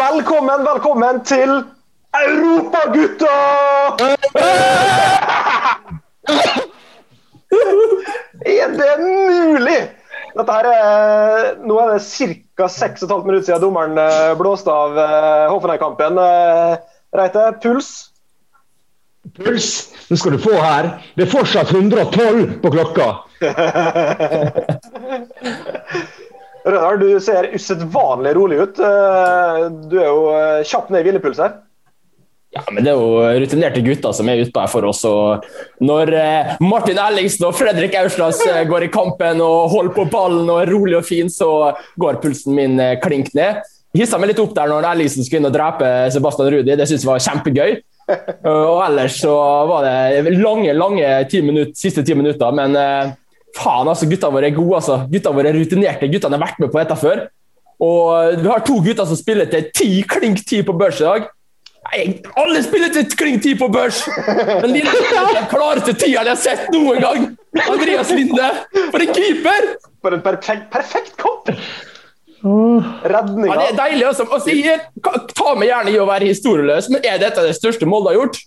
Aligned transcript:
Velkommen, 0.00 0.62
velkommen 0.64 1.24
til 1.24 1.50
Europagutta! 2.16 3.26
Er 8.46 8.68
det 8.78 8.94
mulig? 9.00 9.90
Dette 10.38 10.52
her 10.56 10.66
er, 10.70 11.50
nå 11.68 11.76
er 11.82 11.88
det 11.92 12.00
ca. 12.06 12.64
6,5 12.64 13.26
minutter 13.26 13.46
siden 13.50 13.62
dommeren 13.66 13.96
eh, 14.00 14.32
blåste 14.40 14.70
av 14.72 14.96
eh, 15.04 15.52
Hoffenheim-kampen. 15.52 16.12
Eh, 16.24 16.72
Reite, 17.20 17.44
puls? 17.60 17.88
Puls, 19.36 19.68
den 20.08 20.16
skal 20.16 20.32
du 20.38 20.42
få 20.46 20.56
her. 20.56 20.84
Det 21.18 21.22
er 21.26 21.32
fortsatt 21.34 21.68
112 21.76 22.56
på 22.64 22.68
klokka. 22.78 23.08
Rødal, 26.66 26.98
du 27.00 27.08
ser 27.24 27.48
usedvanlig 27.56 28.34
rolig 28.36 28.60
ut. 28.60 28.78
Eh, 28.78 29.66
Du 29.90 29.98
er 30.00 30.08
jo 30.08 30.22
eh, 30.36 30.62
kjapt 30.68 30.90
ned 30.92 31.02
i 31.04 31.08
hvilepuls 31.10 31.40
her. 31.40 31.58
Ja, 32.50 32.64
men 32.74 32.82
Det 32.82 32.90
er 32.90 32.98
jo 32.98 33.42
rutinerte 33.44 33.82
gutter 33.86 34.12
som 34.16 34.28
er 34.28 34.40
ute 34.42 34.58
her 34.60 34.70
for 34.72 34.84
oss. 34.88 35.04
og 35.06 35.44
Når 35.86 36.10
eh, 36.18 36.54
Martin 36.60 36.98
Ellingsen 36.98 37.46
og 37.46 37.54
Fredrik 37.54 37.94
Aurslas 37.94 38.40
eh, 38.46 38.64
går 38.68 38.88
i 38.88 38.92
kampen 38.92 39.40
og 39.44 39.70
holder 39.70 39.94
på 39.94 40.08
ballen 40.10 40.50
og 40.50 40.64
er 40.64 40.72
rolig 40.74 40.96
og 40.98 41.06
fin, 41.06 41.30
så 41.30 41.72
går 42.00 42.18
pulsen 42.24 42.56
min 42.58 42.74
klink 43.04 43.30
ned. 43.38 43.62
Hissa 43.96 44.18
meg 44.18 44.32
litt 44.32 44.42
opp 44.42 44.52
der 44.54 44.68
når 44.70 44.88
Ellingsen 44.92 45.24
skulle 45.26 45.40
inn 45.44 45.48
og 45.50 45.54
drepe 45.54 45.88
Sebastian 46.14 46.50
Rudi. 46.52 46.74
Det 46.78 46.86
syntes 46.90 47.06
jeg 47.06 47.10
var 47.12 47.24
kjempegøy. 47.24 47.78
Og 48.50 48.78
ellers 48.82 49.20
så 49.22 49.30
var 49.70 49.84
det 49.86 50.32
lange, 50.34 50.72
lange 50.74 51.10
ti 51.30 51.40
minutter, 51.46 51.74
siste 51.78 52.02
ti 52.06 52.14
minutter. 52.18 52.50
Men 52.54 52.74
faen, 53.56 53.88
altså, 53.90 54.08
gutta 54.10 54.30
våre 54.32 54.50
er 54.50 54.56
gode. 54.56 54.78
altså. 54.78 55.02
Gutta 55.10 55.34
våre 55.34 55.52
er 55.52 55.58
rutinerte. 55.58 56.08
Guttene 56.12 56.38
har 56.38 56.46
vært 56.46 56.62
med 56.62 56.72
på 56.72 56.80
dette 56.80 56.96
før. 57.00 57.26
Og 57.80 58.40
vi 58.42 58.48
har 58.48 58.64
to 58.66 58.80
gutter 58.84 59.08
som 59.08 59.16
spiller 59.16 59.48
til 59.50 59.70
ti 59.74 59.90
klink 60.08 60.42
ti 60.46 60.60
på 60.66 60.74
børs 60.76 61.00
i 61.00 61.06
dag. 61.08 61.28
Nei, 61.90 62.02
alle 62.38 62.60
spiller 62.62 62.92
til 62.92 63.06
klink 63.18 63.40
ti 63.42 63.54
på 63.58 63.66
børs! 63.72 64.02
Den 64.60 64.74
lille 64.76 64.92
den 64.92 65.46
klareste 65.50 65.94
tida 65.96 66.20
jeg 66.20 66.28
har 66.28 66.38
sett 66.38 66.68
noen 66.74 67.00
gang! 67.00 67.24
Andreas 67.64 68.12
Linde, 68.14 68.50
for 68.92 69.00
en 69.00 69.14
keeper! 69.16 69.70
For 70.04 70.14
en 70.14 70.20
perfekt, 70.22 70.68
perfekt 70.70 71.16
kamp! 71.18 71.48
Ja, 73.48 73.56
det 73.56 73.72
er 73.72 73.76
deilig. 73.80 74.04
Også. 74.08 74.24
Altså, 74.28 74.52
jeg, 74.54 74.78
ta 75.36 75.56
meg 75.58 75.68
gjerne 75.68 75.92
i 75.92 75.98
å 76.00 76.06
være 76.08 76.28
historieløs, 76.30 76.88
men 76.92 77.02
er 77.04 77.18
dette 77.20 77.42
det 77.48 77.56
største 77.58 77.88
Molde 77.88 78.12
har 78.12 78.20
gjort? 78.20 78.38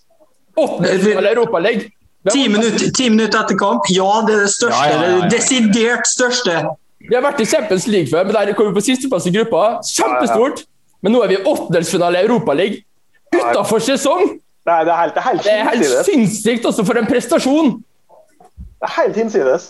Åttendedelsfinale 0.53 1.33
i 1.33 1.35
Europaligaen. 1.35 1.83
Ti 2.31 2.45
minutter, 2.47 2.91
ti 2.95 3.09
minutter 3.11 3.41
etter 3.41 3.57
kamp, 3.59 3.89
ja, 3.91 4.09
det 4.27 4.37
er 4.37 4.45
det 4.45 4.53
største. 4.53 4.79
Ja, 4.79 4.91
ja, 4.93 5.01
ja, 5.01 5.15
ja. 5.17 5.25
Det 5.27 5.37
desidert 5.37 6.07
største. 6.07 6.61
Vi 7.03 7.17
har 7.17 7.23
vært 7.25 7.41
i 7.43 7.47
Champions 7.49 7.87
League 7.91 8.07
før, 8.07 8.23
men 8.23 8.35
der 8.37 8.53
kom 8.55 8.69
vi 8.69 8.77
på 8.77 8.85
sisteplass 8.85 9.27
i 9.27 9.33
gruppa. 9.35 9.63
Kjempestort. 9.83 10.63
Men 11.03 11.17
nå 11.17 11.23
er 11.25 11.33
vi 11.33 11.39
i 11.41 11.43
åttendelsfinale 11.43 12.21
i 12.21 12.27
Europaligaen. 12.29 12.79
Utafor 13.33 13.81
sesong! 13.83 14.37
Nei, 14.63 14.79
det 14.87 14.93
er 14.93 14.99
helt, 15.01 15.15
det 15.15 15.19
er 15.19 15.25
helt 15.27 15.43
Det 15.43 15.53
er 15.53 15.65
helt 15.67 16.07
sinnssykt 16.07 16.67
også 16.69 16.85
for 16.87 16.99
en 17.01 17.09
prestasjon! 17.09 17.73
Det 18.61 18.87
er 18.87 18.93
helt 19.01 19.19
hinsides. 19.19 19.65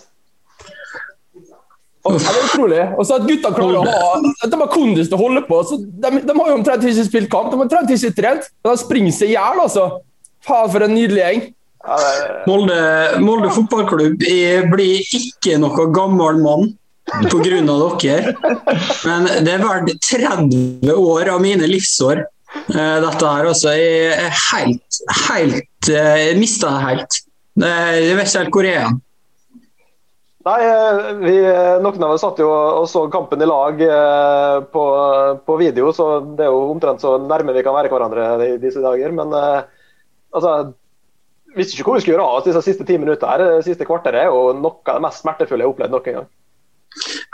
Det 2.03 2.19
er 2.19 2.39
utrolig. 2.43 2.83
Og 2.99 3.07
så 3.07 3.17
at 3.17 3.25
gutta 3.25 3.53
klarer 3.55 3.79
å 3.79 3.83
ha 3.87 4.07
at 4.43 4.51
De 4.51 4.59
har 4.59 4.69
kondis 4.69 5.07
til 5.09 5.17
å 5.17 5.21
holde 5.23 5.41
på. 5.47 5.61
Så 5.65 5.79
de, 5.79 6.11
de 6.19 6.37
har 6.37 6.51
jo 6.51 6.57
omtrent 6.59 6.85
ikke 6.85 7.07
spilt 7.07 7.31
kamp, 7.31 7.49
de 7.49 7.57
har 7.57 7.65
omtrent 7.65 7.93
ikke 7.95 8.13
trent. 8.17 8.49
Men 8.61 8.75
de 8.75 8.83
springer 8.83 9.15
seg 9.15 9.31
i 9.31 9.37
hjel, 9.37 9.61
altså. 9.63 9.87
Faen, 10.43 10.69
for 10.73 10.85
en 10.85 10.93
nydelig 10.93 11.23
gjeng. 11.23 11.45
Molde, 12.47 12.77
Molde 13.19 13.49
fotballklubb 13.51 14.21
jeg 14.23 14.69
blir 14.71 15.01
ikke 15.17 15.57
noe 15.59 15.87
gammel 15.91 16.39
mann 16.39 16.69
pga. 17.27 17.41
dere. 17.99 18.33
Men 19.03 19.25
det 19.43 19.51
er 19.57 19.63
verdt 19.63 19.91
30 20.07 20.93
år 20.95 21.33
av 21.33 21.41
mine 21.43 21.67
livsår, 21.67 22.21
eh, 22.71 22.99
dette 23.03 23.25
her. 23.27 23.49
Altså, 23.51 23.73
jeg 23.75 24.13
er 24.15 24.31
helt, 24.53 24.99
helt 25.27 25.89
eh, 25.91 26.29
Jeg 26.29 26.37
mista 26.39 26.69
det 26.71 26.83
helt. 26.87 27.19
Det- 27.59 28.03
Jeg 28.07 28.15
vet 28.17 28.27
ikke 28.27 28.39
helt 28.39 28.53
hvor 28.55 28.63
jeg 28.63 28.75
er. 28.85 28.93
Nei, 30.45 30.59
eh, 30.59 31.13
vi, 31.23 31.35
noen 31.83 32.03
av 32.03 32.11
oss 32.15 32.21
satt 32.21 32.39
jo 32.39 32.49
og 32.51 32.87
så 32.91 33.05
kampen 33.11 33.41
i 33.41 33.45
lag 33.47 33.79
eh, 33.81 34.61
på, 34.71 34.83
på 35.45 35.57
video, 35.59 35.91
så 35.95 36.21
det 36.35 36.43
er 36.47 36.51
jo 36.51 36.71
omtrent 36.71 36.99
så 37.03 37.17
nærme 37.19 37.53
vi 37.55 37.63
kan 37.63 37.75
være 37.75 37.91
hverandre 37.91 38.25
i 38.47 38.57
disse 38.57 38.79
dager. 38.83 39.11
Men 39.11 39.31
eh, 39.33 39.61
altså 40.35 40.73
Visste 41.55 41.75
ikke 41.77 41.85
hvor 41.89 41.97
vi 41.99 42.01
skulle 42.05 42.15
gjøre 42.17 42.27
av 42.29 42.37
oss 42.39 42.45
disse 42.47 42.61
siste 42.65 42.85
ti 42.87 42.95
minutter. 42.97 43.27
her. 43.29 43.43
Det 43.59 43.65
siste 43.67 43.85
kvarteret 43.85 44.23
er 44.25 44.31
noe 44.57 44.71
av 44.89 44.95
det 44.97 45.03
mest 45.05 45.21
smertefulle 45.21 45.61
jeg 45.63 45.67
har 45.69 45.73
opplevd 45.75 45.93
noen 45.97 46.17
gang. 46.17 46.31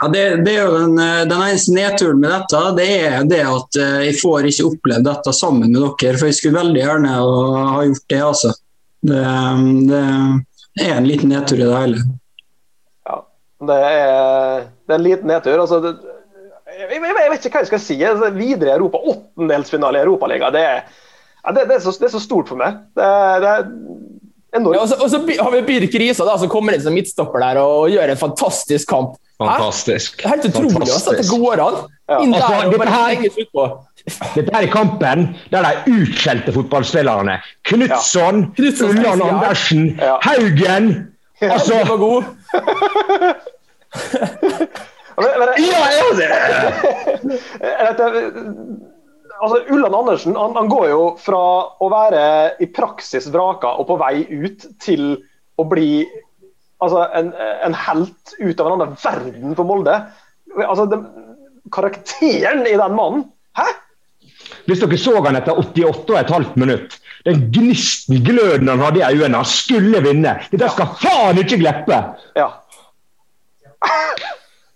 Ja, 0.00 0.08
det, 0.08 0.20
det 0.46 0.52
er 0.56 0.62
jo 0.64 0.76
den, 0.78 0.94
eh, 1.04 1.22
den 1.28 1.42
eneste 1.44 1.74
nedturen 1.76 2.20
med 2.22 2.30
dette, 2.32 2.60
det 2.78 2.86
er 3.04 3.26
det 3.28 3.40
at 3.44 3.76
eh, 3.76 3.96
jeg 4.08 4.14
får 4.22 4.46
ikke 4.48 4.68
opplevd 4.70 5.04
dette 5.10 5.34
sammen 5.36 5.66
med 5.74 5.82
dere. 6.00 6.16
For 6.20 6.30
jeg 6.30 6.38
skulle 6.38 6.60
veldig 6.62 6.80
gjerne 6.80 7.16
ha 7.74 7.82
gjort 7.84 8.06
det, 8.14 8.20
altså. 8.24 8.54
Det, 9.10 9.20
det 9.90 10.86
er 10.86 10.96
en 10.96 11.08
liten 11.08 11.32
nedtur 11.32 11.60
i 11.60 11.66
det 11.68 11.76
hele. 11.82 12.00
Ja, 13.08 13.18
det 13.68 13.76
er, 13.90 14.64
det 14.88 14.94
er 14.96 14.98
en 15.00 15.06
liten 15.06 15.28
nedtur. 15.32 15.60
Altså, 15.66 15.80
det, 15.84 15.92
jeg, 16.70 16.88
jeg, 16.96 17.04
jeg 17.04 17.30
vet 17.34 17.44
ikke 17.48 17.56
hva 17.58 17.64
jeg 17.66 17.70
skal 17.74 17.84
si. 17.84 17.98
Altså, 18.04 18.32
videre 18.36 18.72
i 18.72 18.76
Europa, 18.78 19.00
åttendelsfinale 19.12 20.00
i 20.00 20.04
Europaligaen, 20.06 20.56
det, 20.56 20.64
ja, 21.44 21.52
det, 21.56 21.66
det, 21.70 21.80
så- 21.84 21.96
det 22.00 22.08
er 22.08 22.16
så 22.16 22.24
stort 22.24 22.48
for 22.52 22.60
meg. 22.60 22.80
Det, 22.96 23.10
det. 23.44 23.54
Ja, 24.52 24.58
og, 24.82 24.88
så, 24.90 24.96
og 24.98 25.10
så 25.12 25.18
har 25.40 25.50
vi 25.54 25.60
Birk 25.62 25.92
Risa, 25.94 26.24
da, 26.26 26.32
som 26.40 26.48
kommer 26.50 26.74
inn 26.74 26.82
som 26.82 26.94
midtstopper 26.96 27.38
der 27.44 27.60
og 27.62 27.90
gjør 27.92 28.10
en 28.10 28.18
fantastisk 28.18 28.88
kamp. 28.90 29.12
Fantastisk. 29.40 30.24
Helt 30.26 30.44
utrolig 30.50 30.90
at 30.90 31.06
det 31.16 31.28
går 31.30 31.62
an. 31.64 31.76
Ja. 32.10 32.18
Inn 32.24 32.32
der 32.34 32.42
Altså, 32.42 32.66
og 32.66 32.74
bare 32.82 32.96
henges 33.14 33.38
utpå. 33.38 33.66
Dette 34.34 34.50
er 34.56 34.66
kampen 34.72 35.22
der 35.52 35.62
de 35.68 35.92
utskjelte 35.94 36.52
fotballspillerne 36.56 37.36
Knutson, 37.68 38.42
ja. 38.58 38.64
Ulland. 38.88 39.22
Andersen, 39.22 39.86
Ja. 40.00 40.16
Haugen 40.24 40.90
Altså 41.40 41.74
ja, 41.78 41.84
var 41.88 41.96
god. 41.96 42.24
Men- 45.20 45.38
men- 45.38 45.48
Ja, 45.58 45.80
ja, 45.98 46.06
det 46.16 46.28
det- 47.98 48.99
altså, 49.40 49.60
Ulland 49.72 49.96
Andersen 49.96 50.36
han, 50.36 50.56
han 50.56 50.70
går 50.70 50.86
jo 50.92 51.02
fra 51.20 51.42
å 51.80 51.90
være 51.92 52.22
i 52.62 52.68
praksis 52.72 53.28
vraka 53.32 53.74
og 53.80 53.88
på 53.90 53.98
vei 54.00 54.14
ut 54.28 54.66
til 54.82 55.04
å 55.60 55.66
bli 55.68 56.04
altså, 56.80 57.04
en, 57.16 57.32
en 57.36 57.76
helt 57.76 58.34
ut 58.38 58.60
av 58.60 58.70
en 58.70 58.76
annen 58.76 58.96
verden 59.02 59.58
for 59.58 59.68
Molde. 59.68 59.98
Altså, 60.64 60.86
det, 60.90 61.00
karakteren 61.74 62.66
i 62.66 62.76
den 62.78 62.96
mannen 62.96 63.28
Hæ? 63.58 63.66
Hvis 64.66 64.80
dere 64.82 64.98
så 65.00 65.16
han 65.24 65.36
etter 65.38 65.58
88,5 65.58 66.52
minutt, 66.60 66.94
den 67.26 67.42
gnisten, 67.52 68.20
gløden 68.24 68.70
han 68.70 68.82
hadde 68.82 69.02
i 69.02 69.18
øynene, 69.18 69.40
han 69.42 69.48
skulle 69.48 70.00
vinne. 70.04 70.36
Dette 70.52 70.70
skal 70.74 70.92
faen 71.00 71.40
ikke 71.42 71.58
glippe! 71.60 71.98
Ja. 72.38 72.48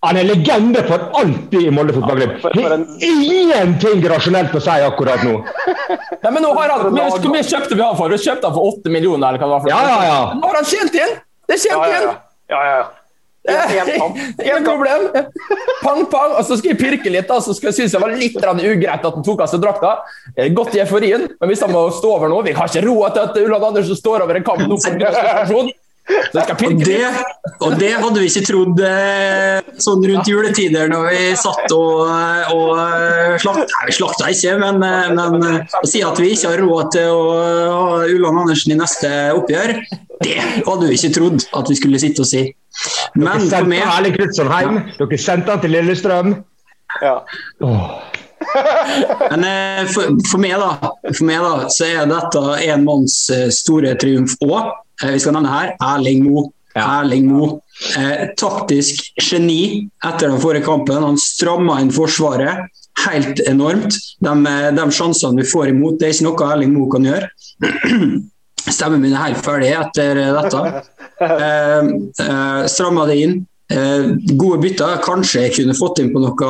Han 0.05 0.19
er 0.21 0.27
legende 0.29 0.83
for 0.89 1.07
alltid 1.21 1.61
i 1.69 1.71
Molde 1.75 1.95
fotballklubb. 1.97 2.41
for- 2.43 2.51
for 2.55 2.69
Det 2.69 3.09
er 3.09 3.23
ingenting 3.35 4.03
rasjonelt 4.13 4.53
å 4.55 4.61
si 4.61 4.81
akkurat 4.89 5.23
nå. 5.25 5.37
Nei, 6.23 6.31
men 6.31 6.43
nå 6.43 6.55
har 6.57 6.69
han, 6.75 6.93
men 6.93 7.11
Hvor 7.11 7.31
mye 7.33 7.45
kjøpte 7.45 7.75
vi 7.77 7.83
han 7.83 7.97
for? 7.97 8.09
Vi 8.09 8.19
kjøpte 8.19 8.45
han 8.51 8.55
for 8.55 8.73
8 8.73 8.91
millioner? 8.91 9.29
eller 9.29 9.39
hva 9.39 9.47
det 9.47 9.55
var 9.55 9.61
for 9.61 9.69
Ja, 9.69 9.81
ja, 9.89 10.03
ja. 10.11 10.35
Nå 10.35 10.47
har 10.51 10.55
han 10.61 10.65
tjent 10.65 10.95
igjen! 10.95 11.17
Det 11.49 11.57
er 11.57 11.63
tjent 11.65 11.81
ja, 11.81 12.01
inn! 12.01 12.09
ja. 12.51 12.57
ja, 12.57 12.61
ja, 12.65 12.77
ja. 12.81 12.85
En. 13.45 14.15
Ingen 14.47 14.65
problem. 14.65 15.09
Pang, 15.83 16.07
pang. 16.09 16.33
Og 16.39 16.45
så 16.49 16.57
skal 16.57 16.73
jeg 16.73 16.79
pirke 16.81 17.11
litt, 17.13 17.29
da, 17.29 17.41
så 17.45 17.53
skal 17.53 17.69
jeg 17.69 17.77
synes 17.77 17.93
det 17.93 18.01
var 18.01 18.15
litt 18.17 18.39
ugreit 18.41 19.05
at 19.05 19.15
han 19.19 19.25
tok 19.27 19.43
av 19.45 19.51
seg 19.53 19.61
drakta. 19.61 19.99
Er 20.37 20.49
Godt 20.57 20.75
i 20.75 20.81
euforien, 20.81 21.29
men 21.29 21.51
hvis 21.53 21.61
han 21.61 21.73
må 21.75 21.91
stå 21.93 22.15
over 22.17 22.33
nå 22.33 22.43
Vi 22.47 22.53
har 22.57 22.71
ikke 22.71 22.87
råd 22.87 23.13
til 23.15 23.23
at 23.27 23.37
Ulland 23.45 23.65
Andersen 23.69 23.97
står 24.01 24.25
over 24.25 24.37
en 24.37 24.47
kamp 24.47 24.65
nå 24.65 24.79
jeg 24.85 25.13
skal 25.13 25.73
Og 26.05 26.83
det, 26.85 26.99
og 27.65 27.77
det 27.81 27.91
hadde 27.97 28.21
vi 28.21 28.27
ikke 28.29 28.43
trodd 28.45 28.81
eh, 28.85 29.61
sånn 29.81 30.03
rundt 30.05 30.29
juletider 30.29 30.91
når 30.93 31.07
vi 31.09 31.21
satt 31.41 31.73
og, 31.73 32.03
og 32.53 33.39
slakta 33.41 33.65
Nei, 33.65 33.87
vi 33.89 33.95
slakta 33.97 34.29
ikke, 34.35 34.57
men, 34.61 34.83
eh, 34.85 35.15
men 35.17 35.47
eh, 35.49 35.79
å 35.81 35.89
si 35.89 36.03
at 36.05 36.21
vi 36.21 36.35
ikke 36.35 36.53
har 36.53 36.61
råd 36.61 36.91
til 36.99 37.09
å 37.09 37.23
ha 37.73 38.03
Ulland 38.11 38.43
Andersen 38.45 38.75
i 38.75 38.79
neste 38.83 39.13
oppgjør, 39.39 39.79
det 40.21 40.37
hadde 40.43 40.91
vi 40.91 40.99
ikke 40.99 41.15
trodd 41.17 41.47
at 41.57 41.73
vi 41.73 41.79
skulle 41.81 42.03
sitte 42.03 42.25
og 42.25 42.29
si. 42.29 42.45
Men 43.17 43.25
Dere 43.25 43.39
for 43.39 43.49
sendte 43.55 43.71
meg 43.73 43.87
Erling 43.87 44.19
Knutson 44.19 44.53
hjem. 44.53 44.83
Dere 44.99 45.21
sendte 45.25 45.55
han 45.57 45.65
til 45.65 45.75
Lillestrøm. 45.79 46.37
ja. 47.65 47.81
Men 49.31 49.45
eh, 49.45 49.87
for, 49.91 50.19
for, 50.29 50.43
meg 50.43 50.59
da, 50.61 50.93
for 51.11 51.25
meg 51.27 51.43
da, 51.45 51.69
så 51.73 51.89
er 51.89 52.11
dette 52.11 52.43
en 52.69 52.85
manns 52.87 53.17
eh, 53.33 53.49
store 53.55 53.95
triumf 54.01 54.37
òg. 54.45 54.73
Vi 55.03 55.19
skal 55.19 55.35
nevne 55.35 55.51
her 55.51 55.73
Erling 55.83 56.23
Moe. 56.27 56.51
Erling 56.79 57.27
Moe. 57.31 57.61
Eh, 57.99 58.29
taktisk 58.39 59.03
geni 59.19 59.89
etter 60.05 60.31
den 60.31 60.41
forrige 60.43 60.67
kampen. 60.67 61.03
Han 61.03 61.19
stramma 61.21 61.81
inn 61.83 61.93
forsvaret 61.95 62.69
helt 63.07 63.43
enormt. 63.49 63.97
De, 64.23 64.35
eh, 64.51 64.71
de 64.75 64.87
sjansene 64.91 65.43
vi 65.43 65.49
får 65.51 65.73
imot, 65.73 65.99
det 65.99 66.09
er 66.09 66.15
ikke 66.17 66.29
noe 66.29 66.53
Erling 66.53 66.75
Moe 66.75 66.91
kan 66.93 67.11
gjøre. 67.11 67.31
Stemmen 68.75 69.03
min 69.03 69.13
er 69.13 69.27
helt 69.27 69.43
ferdig 69.45 69.75
etter 69.77 70.23
eh, 70.23 70.35
dette. 70.41 70.67
Eh, 71.25 71.87
eh, 72.21 72.65
stramma 72.67 73.05
det 73.07 73.15
inn. 73.23 73.37
Eh, 73.75 74.05
gode 74.39 74.61
bytter. 74.63 74.99
Kanskje 75.03 75.41
jeg 75.47 75.55
kunne 75.57 75.75
fått 75.75 75.99
inn 76.03 76.13
på 76.15 76.21
noe 76.23 76.49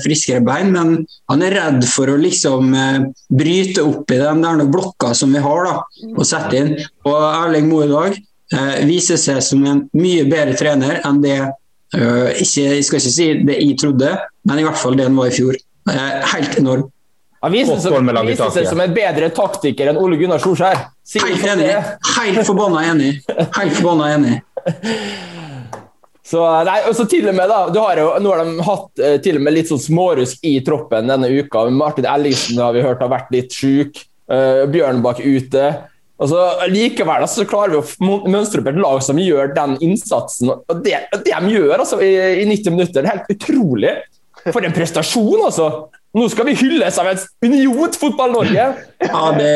friskere 0.00 0.40
bein, 0.46 0.70
men 0.72 0.92
han 1.28 1.42
er 1.44 1.52
redd 1.58 1.84
for 1.90 2.08
å 2.08 2.16
liksom 2.20 2.70
eh, 2.74 3.00
bryte 3.28 3.82
opp 3.84 4.10
i 4.14 4.20
den 4.22 4.40
der 4.44 4.62
blokka 4.72 5.10
som 5.18 5.34
vi 5.36 5.42
har, 5.44 5.64
da, 5.66 5.74
og 6.14 6.24
sette 6.24 6.56
inn. 6.62 6.70
Og 7.04 7.16
Erling 7.28 7.68
Moe 7.68 7.84
i 7.88 7.90
dag 7.92 8.16
eh, 8.16 8.78
viser 8.88 9.20
seg 9.20 9.42
som 9.44 9.66
en 9.68 9.82
mye 10.00 10.24
bedre 10.30 10.56
trener 10.56 11.02
enn 11.04 11.20
det 11.24 11.36
eh, 11.40 12.40
ikke, 12.40 12.64
Jeg 12.78 12.86
skal 12.88 13.02
ikke 13.02 13.12
si 13.18 13.28
det 13.50 13.58
jeg 13.60 13.76
trodde, 13.82 14.14
men 14.48 14.62
i 14.62 14.64
hvert 14.68 14.80
fall 14.80 14.96
det 14.96 15.10
han 15.10 15.18
var 15.20 15.28
i 15.28 15.36
fjor. 15.36 15.58
Eh, 15.90 16.16
helt 16.36 16.56
enorm. 16.62 16.86
Han 17.42 17.52
viser, 17.54 17.76
seg- 17.80 18.68
som 18.68 18.80
en 18.84 18.92
bedre 18.96 19.30
taktiker 19.32 19.88
enn 19.92 20.00
Ole 20.00 20.16
Gunnar 20.20 20.40
Solskjær. 20.44 20.86
Helt 21.24 21.44
enig. 21.52 21.70
Helt 22.16 22.42
forbanna 22.46 22.82
enig. 22.92 23.14
Helt 23.56 23.76
forbanna 23.78 24.10
enig. 24.16 24.34
Så, 26.30 26.40
nei, 26.66 26.78
så 26.94 27.06
til 27.10 27.26
og 27.26 27.34
med 27.34 27.50
da, 27.50 27.64
har 27.74 27.98
jo, 27.98 28.10
Nå 28.22 28.30
har 28.30 28.44
de 28.44 28.62
hatt 28.66 29.02
eh, 29.02 29.16
til 29.24 29.40
og 29.40 29.42
med 29.42 29.56
litt 29.56 29.70
sånn 29.70 29.82
smårusk 29.82 30.44
i 30.46 30.60
troppen 30.66 31.10
denne 31.10 31.30
uka. 31.40 31.64
Martin 31.74 32.06
Ellingsen 32.06 32.60
har 32.62 32.76
vi 32.76 32.84
hørt 32.86 33.02
har 33.02 33.10
vært 33.10 33.32
litt 33.34 33.56
sjuk. 33.56 34.04
Uh, 34.30 34.62
Bjørnbakk 34.70 35.24
ute. 35.26 35.64
Og 36.20 36.28
så 36.30 36.42
Likevel 36.70 37.24
altså, 37.24 37.42
så 37.42 37.48
klarer 37.50 37.72
vi 37.74 37.80
å 37.80 38.20
mønstre 38.30 38.62
opp 38.62 38.68
et 38.70 38.78
lag 38.78 39.00
som 39.02 39.18
gjør 39.18 39.50
den 39.56 39.74
innsatsen. 39.82 40.52
og 40.54 40.84
Det, 40.84 40.94
det 41.16 41.32
de 41.32 41.54
gjør 41.56 41.80
altså, 41.80 41.98
i, 42.04 42.12
i 42.44 42.46
90 42.46 42.76
minutter, 42.76 43.00
det 43.00 43.08
er 43.08 43.16
helt 43.16 43.32
utrolig. 43.34 43.96
For 44.46 44.62
en 44.64 44.76
prestasjon, 44.76 45.40
altså! 45.48 45.66
Nå 46.16 46.24
skal 46.30 46.48
vi 46.48 46.56
hylles 46.58 46.96
av 46.98 47.06
et 47.10 47.26
uniont 47.44 47.94
Fotball-Norge! 47.98 48.64
Ja, 49.06 49.24
det 49.38 49.50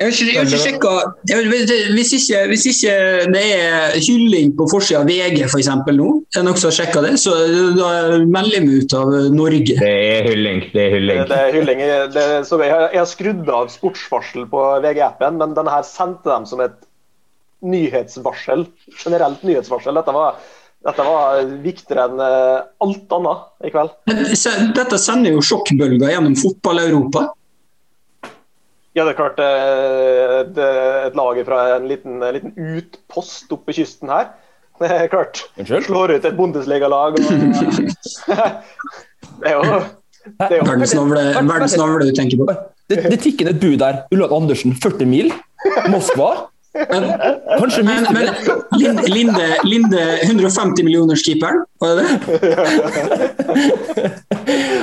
jeg 0.00 0.06
har 0.08 0.14
ikke, 0.16 0.26
jeg 0.32 0.38
har 0.40 0.46
ikke 0.48 0.60
sjekka 0.64 0.90
jeg 1.28 1.48
vet- 1.50 1.72
hvis 1.92 2.10
ikke, 2.16 2.38
hvis 2.48 2.62
ikke 2.70 2.92
det 3.34 3.42
er 3.52 3.96
hylling 4.00 4.52
på 4.56 4.66
forsida 4.72 5.02
av 5.02 5.10
VG 5.10 5.42
for 5.52 5.60
eksempel 5.60 5.98
nå, 5.98 6.06
er 6.36 6.46
noen 6.46 6.56
som 6.56 6.70
har 6.70 6.76
sjekka 6.78 7.02
det, 7.04 7.12
så 7.20 7.34
da 7.76 7.90
melder 8.24 8.64
vi 8.64 8.78
ut 8.80 8.94
av 8.96 9.12
Norge. 9.36 9.76
Det 9.76 9.90
er 9.90 10.28
hylling. 10.30 10.62
Det 10.72 10.80
er 10.86 10.94
hylling. 10.96 11.20
Det 11.28 11.40
er 11.44 11.52
hylling. 11.58 11.82
Det, 12.16 12.24
så 12.48 12.58
jeg, 12.64 12.72
har- 12.72 12.88
jeg 12.94 13.02
har 13.02 13.10
skrudd 13.12 13.50
av 13.60 13.68
sportsvarsel 13.76 14.46
på 14.48 14.62
VG-appen, 14.86 15.36
men 15.42 15.52
denne 15.58 15.70
her 15.76 15.84
sendte 15.84 16.32
dem 16.32 16.46
som 16.48 16.64
et 16.64 16.78
nyhetsvarsel. 17.60 18.64
Generelt 19.04 19.42
nyhetsvarsel. 19.44 19.94
Dette 20.00 20.14
var, 20.16 20.38
dette 20.86 21.04
var 21.06 21.42
viktigere 21.64 22.06
enn 22.08 22.22
eh, 22.24 22.62
alt 22.86 23.12
annet 23.18 23.68
i 23.68 23.72
kveld. 23.74 23.92
Dette 24.80 25.00
sender 25.02 25.36
jo 25.36 25.44
sjokkbølger 25.44 26.14
gjennom 26.14 26.38
fotball-Europa. 26.40 27.26
Ja, 28.96 29.04
det 29.06 29.12
er 29.12 29.18
klart 29.20 29.38
eh, 29.44 30.38
det 30.50 30.66
er 30.66 31.08
et 31.08 31.18
lager 31.18 31.44
fra 31.46 31.58
en 31.76 31.86
liten, 31.90 32.12
en 32.18 32.34
liten 32.34 32.52
utpost 32.78 33.52
oppe 33.54 33.70
kysten 33.76 34.08
her. 34.12 34.26
Det 34.80 34.88
er 34.88 35.10
klart. 35.12 35.42
Unnskyld? 35.60 35.84
Slår 35.90 36.14
ut 36.16 36.24
et 36.24 36.36
bondeslegalag. 36.38 37.18
Det 39.40 39.50
er 39.50 39.58
jo 39.58 39.80
det 40.20 40.50
er 40.50 40.58
jo 40.58 40.64
Verdens 40.68 40.92
navle, 40.94 41.20
verdens 41.48 41.76
navle 41.80 42.06
du 42.08 42.14
tenker 42.16 42.40
på. 42.40 42.46
Det, 42.90 42.98
det 43.08 43.18
tikker 43.24 43.46
inn 43.46 43.54
et 43.54 43.60
bud 43.62 43.76
der. 43.80 44.02
Ulland 44.12 44.34
Andersen, 44.36 44.74
40 44.76 45.08
mil. 45.08 45.30
Moskva. 45.88 46.30
Men, 46.74 47.04
Kanskje 47.58 47.82
men, 47.82 48.04
men 48.14 48.28
Linde, 48.78 49.02
Linde, 49.10 49.46
Linde 49.66 50.02
150 50.22 50.84
millioner 50.86 51.16
keeper 51.18 51.64
var 51.82 51.96
det 51.96 52.04
det? 52.04 52.10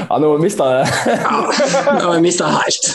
Ja, 0.09 0.17
nå 0.19 0.33
mista 0.41 0.67
jeg 0.71 0.83
det. 0.83 1.15
Ja, 1.23 1.93
nå 1.95 2.03
har 2.03 2.13
jeg 2.17 2.23
mista 2.25 2.49
helt. 2.51 2.89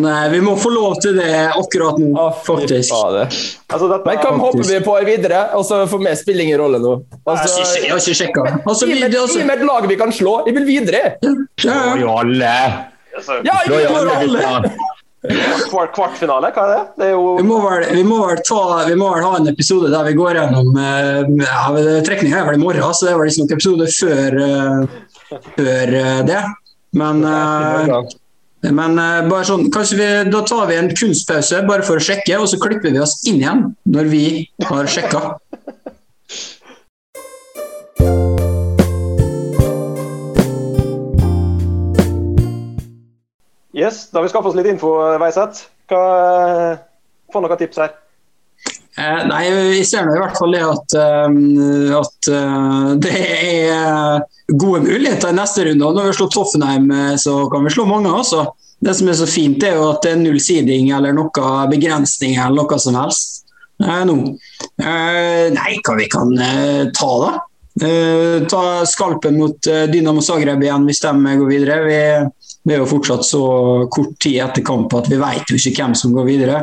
Nei, 0.00 0.20
vi 0.34 0.40
må 0.44 0.54
få 0.60 0.72
lov 0.74 0.98
til 1.04 1.16
det 1.18 1.30
akkurat 1.54 1.98
nå, 2.00 2.26
faktisk. 2.46 2.92
altså, 2.92 3.88
dette, 3.88 4.04
Men 4.08 4.20
hva 4.22 4.32
hopper 4.44 4.68
vi 4.68 4.80
på 4.84 4.96
videre? 5.08 5.42
Og 5.58 5.64
så 5.68 5.82
får 5.90 6.04
vi 6.04 6.14
spille 6.20 6.46
ingen 6.46 6.60
rolle 6.60 6.80
nå. 6.84 6.94
Altså, 7.24 7.60
ikke- 7.64 7.84
jeg 7.86 7.92
har 7.94 8.04
ikke 8.04 8.18
sjekka. 8.20 8.46
Altså, 8.64 8.86
Gi 8.86 8.94
vi, 8.94 9.00
meg 9.00 9.14
altså, 9.20 9.38
gi 9.40 9.44
meg 9.48 9.62
et 9.62 9.68
lag 9.68 9.88
vi 9.88 9.96
kan 10.00 10.12
slå. 10.12 10.38
Jeg 10.48 10.54
vil 10.60 10.66
videre. 10.68 11.04
ja, 11.24 11.34
Slå 11.60 11.72
ja. 11.72 11.96
jo 12.04 12.16
alle. 12.20 12.54
altså, 13.16 13.40
Ja, 13.48 13.60
meg 13.68 13.88
alle. 14.18 14.74
kvart, 15.70 15.94
kvartfinale, 15.96 16.50
hva 16.52 16.64
er 16.64 16.72
det? 16.72 16.80
Det 16.98 17.06
er 17.06 17.14
jo 17.14 17.36
Vi 17.38 17.46
må, 17.48 17.60
vel, 17.64 17.86
vi, 17.96 18.02
må 18.06 18.18
vel 18.28 18.42
ta, 18.44 18.58
vi 18.88 18.96
må 19.00 19.08
vel 19.14 19.24
ha 19.24 19.38
en 19.38 19.48
episode 19.48 19.88
der 19.92 20.08
vi 20.10 20.16
går 20.18 20.40
gjennom 20.40 20.76
eh, 20.80 21.22
ja, 21.40 21.62
Trekninga 22.04 22.42
er 22.42 22.50
vel 22.50 22.58
i 22.58 22.64
morgen, 22.64 22.84
så 22.92 23.08
det 23.08 23.14
er 23.14 23.22
vel 23.22 23.32
ikke 23.32 23.44
noen 23.44 23.56
episode 23.56 23.88
før, 23.94 24.36
eh, 24.48 25.40
før 25.56 25.94
eh, 26.00 26.20
det. 26.28 26.42
Men, 26.94 27.24
men 28.64 29.00
bare 29.26 29.46
sånn, 29.48 29.66
kanskje 29.74 29.96
vi, 29.98 30.10
da 30.30 30.44
tar 30.46 30.68
vi 30.68 30.76
en 30.78 30.92
kunstpause 30.94 31.64
bare 31.66 31.86
for 31.88 31.98
å 31.98 32.04
sjekke, 32.04 32.36
og 32.38 32.46
så 32.52 32.60
klipper 32.62 32.94
vi 32.94 33.00
oss 33.02 33.16
inn 33.26 33.40
igjen 33.40 33.64
når 33.96 34.12
vi 34.12 34.26
har 34.68 34.86
sjekka. 34.86 35.24
Yes, 43.74 44.08
da 44.10 44.20
har 44.20 44.28
vi 44.28 44.30
skaffa 44.30 44.52
oss 44.52 44.56
litt 44.56 44.70
info, 44.70 44.94
Veiseth. 45.18 45.66
Hva, 45.90 46.02
få 47.34 47.42
noen 47.42 47.58
tips 47.58 47.80
her. 47.82 47.94
Eh, 48.94 49.22
nei, 49.26 49.42
vi 49.74 49.80
ser 49.82 50.06
nå 50.06 50.14
i 50.14 50.20
hvert 50.22 50.38
fall 50.38 50.54
det 50.54 50.60
at, 50.62 50.94
eh, 51.02 51.96
at 51.98 52.28
eh, 52.30 52.90
det 53.02 53.14
er 53.34 54.22
gode 54.54 54.84
muligheter 54.84 55.32
i 55.32 55.38
neste 55.40 55.64
runde. 55.66 55.82
Når 55.82 56.04
vi 56.04 56.12
har 56.12 56.18
slått 56.20 56.38
Hoffenheim, 56.38 56.86
eh, 56.94 57.16
så 57.18 57.40
kan 57.50 57.66
vi 57.66 57.74
slå 57.74 57.88
mange 57.90 58.12
også. 58.14 58.46
Det 58.84 58.94
som 58.94 59.10
er 59.10 59.18
så 59.18 59.26
fint, 59.26 59.66
er 59.66 59.74
jo 59.80 59.88
at 59.90 60.06
det 60.06 60.12
er 60.14 60.22
null 60.22 60.38
seeding 60.42 60.92
eller 60.94 61.16
noe 61.16 61.50
begrensning 61.72 62.36
eller 62.36 62.62
noe 62.62 62.78
som 62.78 62.98
helst 63.00 63.42
eh, 63.82 64.04
nå. 64.06 64.16
Eh, 64.78 65.50
nei, 65.56 65.74
hva 65.82 65.98
vi 65.98 66.06
kan 66.12 66.30
eh, 66.38 66.86
ta, 66.94 67.10
da? 67.24 67.34
Eh, 67.82 68.46
ta 68.46 68.62
skalpen 68.86 69.40
mot 69.40 69.66
eh, 69.66 69.88
Dynamo 69.90 70.22
Zagreb 70.22 70.62
igjen 70.62 70.86
hvis 70.86 71.02
de 71.02 71.14
går 71.40 71.48
videre. 71.50 71.80
Vi, 71.88 72.00
vi 72.64 72.72
er 72.74 72.80
jo 72.80 72.88
fortsatt 72.88 73.26
så 73.28 73.42
kort 73.92 74.14
tid 74.24 74.40
etter 74.44 74.64
kamp 74.64 74.92
at 74.96 75.10
vi 75.12 75.18
vet 75.20 75.50
jo 75.52 75.58
ikke 75.58 75.82
hvem 75.82 75.96
som 75.98 76.14
går 76.16 76.28
videre. 76.28 76.62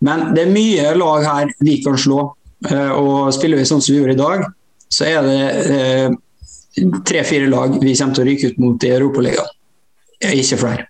Men 0.00 0.30
det 0.36 0.46
er 0.46 0.54
mye 0.54 0.94
lag 0.96 1.26
her 1.28 1.52
vi 1.60 1.78
kan 1.84 1.98
slå. 2.00 2.30
Eh, 2.70 2.92
og 2.94 3.32
spiller 3.34 3.60
vi 3.60 3.66
sånn 3.68 3.82
som 3.82 3.92
vi 3.92 4.00
gjorde 4.00 4.16
i 4.16 4.22
dag, 4.22 4.46
så 4.92 5.08
er 5.08 5.26
det 5.26 5.42
eh, 5.74 6.14
tre-fire 7.08 7.50
lag 7.50 7.76
vi 7.82 7.94
kommer 7.98 8.16
til 8.16 8.24
å 8.24 8.28
ryke 8.30 8.52
ut 8.52 8.62
mot 8.62 8.86
i 8.86 8.94
Europaligaen. 8.94 9.52
Eh, 10.22 10.38
Ikke 10.40 10.60
flere. 10.62 10.88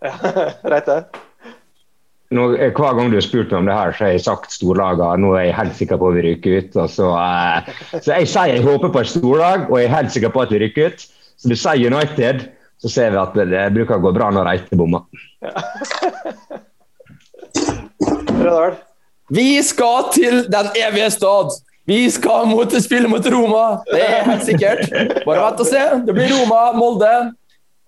Ja, 0.00 0.14
rett 0.72 0.88
det. 0.88 1.00
Nå, 2.30 2.44
hver 2.54 2.94
gang 2.94 3.08
du 3.10 3.16
har 3.18 3.24
spurt 3.26 3.50
meg 3.50 3.58
om 3.58 3.66
det 3.66 3.74
her, 3.74 3.94
så 3.96 4.04
har 4.06 4.12
jeg 4.14 4.22
sagt 4.22 4.52
storlagene. 4.54 5.18
Nå 5.18 5.32
er 5.34 5.48
jeg 5.48 5.56
helt 5.56 5.74
sikker 5.80 5.98
på 5.98 6.12
at 6.12 6.18
vi 6.18 6.26
rykker 6.28 6.58
ut. 6.60 6.76
og 6.78 6.92
Så, 6.92 7.08
eh, 7.18 7.72
så 7.96 8.12
jeg 8.12 8.30
sier 8.30 8.54
jeg 8.54 8.66
håper 8.66 8.92
på 8.94 9.02
et 9.02 9.10
storlag, 9.10 9.66
og 9.66 9.80
jeg 9.80 9.88
er 9.88 9.96
helt 9.96 10.14
sikker 10.14 10.34
på 10.34 10.44
at 10.44 10.54
vi 10.54 10.60
rykker 10.62 10.92
ut. 10.92 11.06
Så 11.40 11.50
du 11.50 11.56
sier 11.58 11.90
United, 11.90 12.44
så 12.80 12.88
ser 12.88 13.10
vi 13.12 13.18
at 13.20 13.34
det, 13.36 13.72
bruker 13.74 13.98
å 13.98 14.04
gå 14.04 14.12
bra 14.16 14.30
når 14.32 14.46
Reite 14.48 14.76
bommer. 14.78 15.02
Ja. 15.44 15.52
Vi 19.30 19.62
skal 19.62 20.08
til 20.14 20.46
den 20.50 20.66
evige 20.80 21.10
stad. 21.14 21.46
Vi 21.86 22.10
skal 22.10 22.46
mot, 22.46 22.82
spille 22.82 23.08
mot 23.10 23.26
Roma, 23.32 23.80
det 23.90 24.02
er 24.04 24.24
helt 24.26 24.44
sikkert. 24.46 24.90
Bare 25.26 25.42
vent 25.42 25.60
og 25.62 25.68
se. 25.68 25.82
Det 26.06 26.14
blir 26.14 26.32
Roma-Molde. 26.32 27.32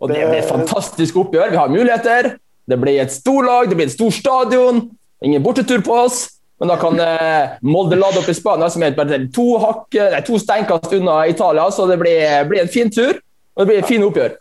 Og 0.02 0.11
det 0.11 0.26
blir 0.26 0.40
et 0.40 0.50
fantastisk 0.50 1.16
oppgjør. 1.22 1.52
Vi 1.52 1.61
har 1.61 1.68
muligheter. 1.70 2.22
Det 2.66 2.78
blir 2.78 3.02
et 3.02 3.14
storlag, 3.14 3.70
det 3.70 3.76
blir 3.78 3.87
et 3.87 3.94
stort 3.94 4.14
stadion. 4.16 4.82
Ingen 5.22 5.42
bortetur 5.42 5.80
på 5.87 5.94
oss. 6.04 6.25
Men 6.62 6.70
da 6.70 6.76
kan 6.78 6.99
eh, 7.02 7.54
Molde 7.66 7.99
lade 7.99 8.20
opp 8.20 8.28
i 8.30 8.34
Spania, 8.34 8.68
som 8.70 8.82
er 8.87 8.94
bare 8.94 9.18
to, 9.34 9.46
hakke, 9.62 10.11
nei, 10.14 10.20
to 10.26 10.38
steinkast 10.38 10.94
unna 10.94 11.25
Italia. 11.30 11.66
Så 11.75 11.88
det 11.90 11.99
blir, 12.02 12.22
blir 12.50 12.62
en 12.62 12.70
fin 12.70 12.90
tur, 12.90 13.18
og 13.54 13.62
det 13.62 13.70
blir 13.70 13.82
et 13.82 13.90
fint 13.90 14.06
oppgjør. 14.06 14.37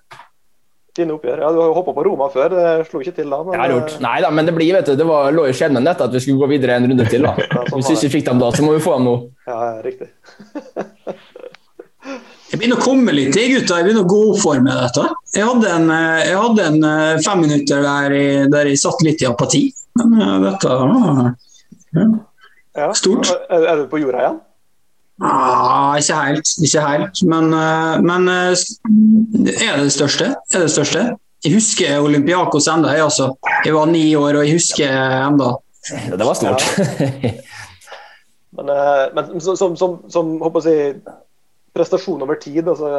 Fine 1.02 1.18
oppgjør. 1.18 1.42
Ja, 1.42 1.50
du 1.52 1.60
har 1.62 1.72
jo 1.72 1.76
hoppa 1.80 1.96
på 1.98 2.06
Roma 2.06 2.30
før, 2.34 2.54
det 2.54 2.66
slo 2.90 3.02
ikke 3.02 3.16
til 3.18 3.30
da. 3.34 3.42
Men, 3.44 3.56
Jeg 3.58 3.62
har 3.64 3.74
gjort. 3.76 3.98
Nei 4.06 4.16
da, 4.24 4.30
men 4.38 4.50
det 4.50 4.54
blir, 4.58 4.72
vet 4.78 4.92
du, 4.92 4.96
det 5.00 5.08
var, 5.10 5.32
lå 5.34 5.48
i 5.50 5.56
skjebnen 5.58 5.88
dette 5.88 6.06
at 6.06 6.14
vi 6.14 6.22
skulle 6.24 6.44
gå 6.44 6.52
videre 6.54 6.78
en 6.78 6.90
runde 6.92 7.08
til. 7.10 7.26
da. 7.26 7.34
sånn 7.72 7.82
Hvis 7.82 7.90
vi 7.90 7.98
ikke 8.00 8.16
fikk 8.20 8.28
dem 8.30 8.42
da, 8.44 8.52
så 8.54 8.66
må 8.68 8.76
vi 8.78 8.84
få 8.86 8.98
dem 9.00 9.10
nå. 9.10 9.16
Ja, 9.50 9.60
riktig. 9.86 10.12
Jeg 12.52 12.60
begynner 12.60 12.82
å 12.82 12.84
komme 12.84 13.14
litt 13.16 13.38
i, 13.40 13.46
gutta. 13.54 13.78
Jeg 13.80 13.86
begynner 13.88 14.04
å 14.04 14.10
gå 14.12 14.18
opp 14.34 14.40
for 14.42 14.60
meg 14.64 14.76
dette. 14.76 15.06
Jeg 15.38 15.46
hadde 15.48 15.70
en, 15.72 15.86
eh, 15.96 16.24
jeg 16.28 16.40
hadde 16.42 16.66
en 16.68 16.88
eh, 16.90 17.20
fem 17.24 17.44
minutter 17.46 17.86
der 17.86 18.16
jeg, 18.18 18.50
der 18.52 18.68
jeg 18.68 18.82
satt 18.82 19.04
litt 19.08 19.24
i 19.24 19.28
apati. 19.30 19.62
Men 20.02 20.18
eh, 20.20 20.34
dette 20.50 20.80
var 20.82 21.30
Ja. 22.76 22.90
Stort. 22.96 23.32
Er, 23.48 23.68
er 23.72 23.80
du 23.80 23.86
på 23.92 24.02
jorda 24.02 24.20
igjen? 24.26 24.42
Ah, 25.22 25.96
Ikke 26.00 26.18
helt, 26.18 26.52
ikke 26.66 26.84
helt. 26.86 27.22
Men, 27.30 27.54
eh, 27.54 27.98
men 28.06 28.28
eh, 28.32 28.64
er 29.52 29.78
det 29.78 29.88
det 29.88 29.96
største? 29.96 30.32
Er 30.52 30.58
det 30.60 30.68
det 30.70 30.76
største? 30.76 31.06
Jeg 31.42 31.56
husker 31.56 32.04
Olympiakos 32.06 32.68
enda, 32.70 32.92
jeg 32.94 33.02
altså. 33.08 33.32
Jeg 33.66 33.74
var 33.74 33.86
ni 33.90 34.04
år, 34.16 34.36
og 34.38 34.46
jeg 34.46 34.58
husker 34.60 34.92
enda. 35.28 35.54
Det 36.12 36.26
var 36.28 36.38
stort. 36.38 36.62
Men, 38.58 38.68
eh, 38.70 39.06
men 39.16 39.40
som, 39.42 39.56
som, 39.58 39.76
som, 39.80 39.94
som 40.12 40.34
håper 40.44 40.66
jeg, 40.68 40.96
å 41.00 41.02
si, 41.02 41.14
prestasjon 41.72 42.22
over 42.26 42.36
tid, 42.36 42.68
altså, 42.68 42.90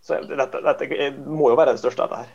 så 0.00 0.16
det- 0.24 0.38
dette, 0.40 0.62
dette 0.64 1.10
må 1.28 1.50
jo 1.52 1.58
være 1.60 1.74
det 1.76 1.82
største, 1.82 2.06
dette 2.08 2.22
her. 2.22 2.30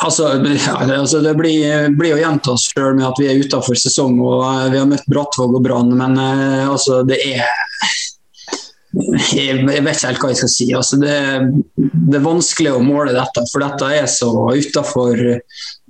Altså, 0.00 0.30
altså 1.00 1.20
det 1.24 1.34
blir, 1.36 1.90
blir 1.98 2.16
å 2.16 2.20
gjenta 2.20 2.54
oss 2.54 2.68
sjøl 2.70 2.96
med 2.96 3.08
at 3.10 3.20
vi 3.20 3.28
er 3.30 3.42
utafor 3.42 3.76
sesong 3.78 4.16
og 4.24 4.44
eh, 4.48 4.68
vi 4.72 4.80
har 4.80 4.88
møtt 4.88 5.08
Brattvåg 5.10 5.58
og 5.58 5.64
Brann, 5.66 5.92
men 5.96 6.16
eh, 6.20 6.64
altså, 6.68 7.02
det 7.08 7.20
er 7.34 7.44
jeg 8.90 9.60
vet 9.62 9.94
ikke 9.94 10.08
helt 10.08 10.22
hva 10.22 10.30
jeg 10.32 10.38
skal 10.40 10.50
si. 10.50 10.66
Altså, 10.74 10.96
det, 10.98 11.12
det, 11.78 12.16
er 12.18 12.24
vanskelig 12.24 12.72
å 12.74 12.82
måle 12.82 13.14
dette, 13.14 13.44
for 13.52 13.62
dette 13.62 13.90
er 14.00 14.08
så 14.10 14.30
utafor 14.50 15.20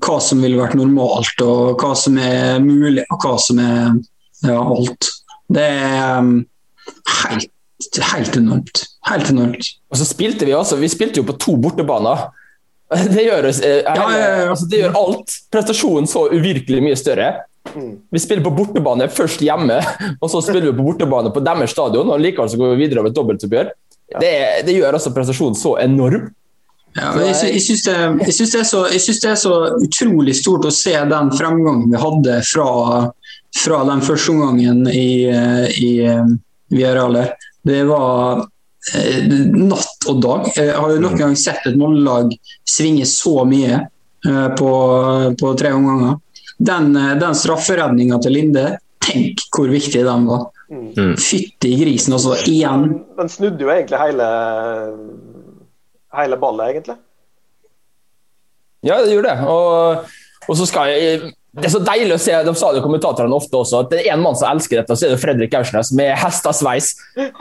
hva 0.04 0.18
som 0.20 0.42
ville 0.44 0.60
vært 0.60 0.76
normalt, 0.76 1.44
og 1.44 1.80
hva 1.80 1.94
som 1.96 2.18
er 2.20 2.60
mulig, 2.60 3.06
og 3.08 3.24
hva 3.24 3.38
som 3.40 3.62
er 3.64 3.94
ja, 4.44 4.58
alt. 4.60 5.08
Det 5.50 5.64
er 5.64 6.20
um, 6.20 6.34
helt, 7.24 7.48
helt 8.12 8.36
enormt. 8.36 8.84
Helt 9.08 9.32
enormt. 9.32 9.72
Og 9.90 10.00
så 10.00 10.06
spilte 10.08 10.48
vi 10.48 10.54
også, 10.56 10.78
vi 10.80 10.92
spilte 10.92 11.22
jo 11.22 11.28
på 11.28 11.38
to 11.40 11.56
bortebaner. 11.60 12.28
Det 13.14 13.22
gjør, 13.22 13.46
er, 13.46 13.60
eh, 13.66 13.82
ja, 13.84 14.06
ja, 14.10 14.30
ja. 14.42 14.48
Altså, 14.50 14.66
det 14.70 14.82
gjør 14.82 14.96
alt. 14.98 15.36
Prestasjonen 15.52 16.10
så 16.10 16.24
uvirkelig 16.32 16.82
mye 16.82 16.98
større. 16.98 17.28
Mm. 17.74 17.92
Vi 18.10 18.22
spiller 18.22 18.42
på 18.42 18.52
bortebane 18.56 19.06
først 19.12 19.44
hjemme, 19.44 19.78
og 20.22 20.32
så 20.32 20.42
spiller 20.42 20.70
vi 20.70 20.74
på 20.80 20.88
bortebane 20.88 21.30
på 21.34 21.44
deres 21.44 21.74
stadion. 21.76 22.10
og 22.10 22.20
Likevel 22.22 22.50
så 22.50 22.58
går 22.58 22.74
vi 22.74 22.84
videre 22.84 23.04
over 23.04 23.12
et 23.12 23.18
dobbeltoppgjør. 23.18 23.72
Det, 24.18 24.34
det 24.66 24.74
gjør 24.74 24.98
altså 24.98 25.14
prestasjonen 25.14 25.58
så 25.58 25.76
enorm. 25.82 26.30
Ja, 26.98 27.12
jeg, 27.22 27.36
jeg 27.54 27.62
syns 27.62 27.84
det, 27.86 27.96
det, 28.18 28.34
det, 29.06 29.28
er 29.30 29.36
så 29.38 29.54
utrolig 29.78 30.32
stort 30.34 30.66
å 30.66 30.72
se 30.74 30.96
den 31.12 31.28
fremgangen 31.38 31.92
vi 31.92 32.00
hadde 32.02 32.40
fra, 32.48 32.70
fra 33.54 33.84
den 33.86 34.02
første 34.02 34.34
omgangen 34.34 34.88
i, 34.90 35.30
i 35.78 35.92
Viarealer. 36.74 37.36
Det 37.62 37.84
var 37.86 38.40
eh, 38.40 38.48
natt 39.70 40.08
og 40.10 40.22
dag. 40.24 40.50
Jeg 40.56 40.74
har 40.76 40.94
jo 40.94 41.02
noen 41.02 41.18
gang 41.18 41.36
sett 41.38 41.66
et 41.68 41.78
mållag 41.78 42.32
svinge 42.68 43.06
så 43.08 43.44
mye 43.48 43.78
eh, 43.78 44.48
på, 44.58 44.72
på 45.40 45.54
tre 45.60 45.72
omganger 45.76 46.18
den, 46.60 46.96
eh, 46.96 47.16
den 47.16 47.34
strafferedninga 47.34 48.20
til 48.20 48.36
Linde, 48.36 48.64
tenk 49.00 49.42
hvor 49.56 49.70
viktig 49.72 50.04
den 50.04 50.26
var. 50.28 50.48
Mm. 50.70 51.14
Fytti 51.18 51.72
grisen, 51.80 52.14
også. 52.14 52.36
Igjen. 52.46 52.90
Den 53.18 53.32
snudde 53.32 53.64
jo 53.64 53.72
egentlig 53.72 53.98
hele, 53.98 54.26
hele 56.14 56.38
ballet, 56.40 56.74
egentlig. 56.74 56.98
Ja, 58.86 59.00
det 59.00 59.14
gjorde 59.14 59.32
det. 59.32 59.48
Og, 59.48 60.12
og 60.48 60.60
så 60.60 60.68
skal 60.68 60.92
jeg 60.92 61.32
det 61.50 61.66
er 61.66 61.72
så 61.72 61.80
deilig 61.82 62.14
å 62.14 62.20
se 62.22 62.34
de 62.46 62.52
sa 62.54 62.68
det 62.70 62.82
kommentatorene 62.84 63.34
ofte 63.34 63.58
også, 63.58 63.80
at 63.82 63.90
det 63.90 64.04
er 64.04 64.12
en 64.14 64.22
mann 64.22 64.36
som 64.38 64.52
elsker 64.52 64.78
dette, 64.78 64.94
og 64.94 65.00
så 65.00 65.08
er 65.08 65.14
det 65.16 65.22
Fredrik 65.22 65.54
Aursnes 65.58 65.90
med 65.98 66.12
hestesveis. 66.20 66.92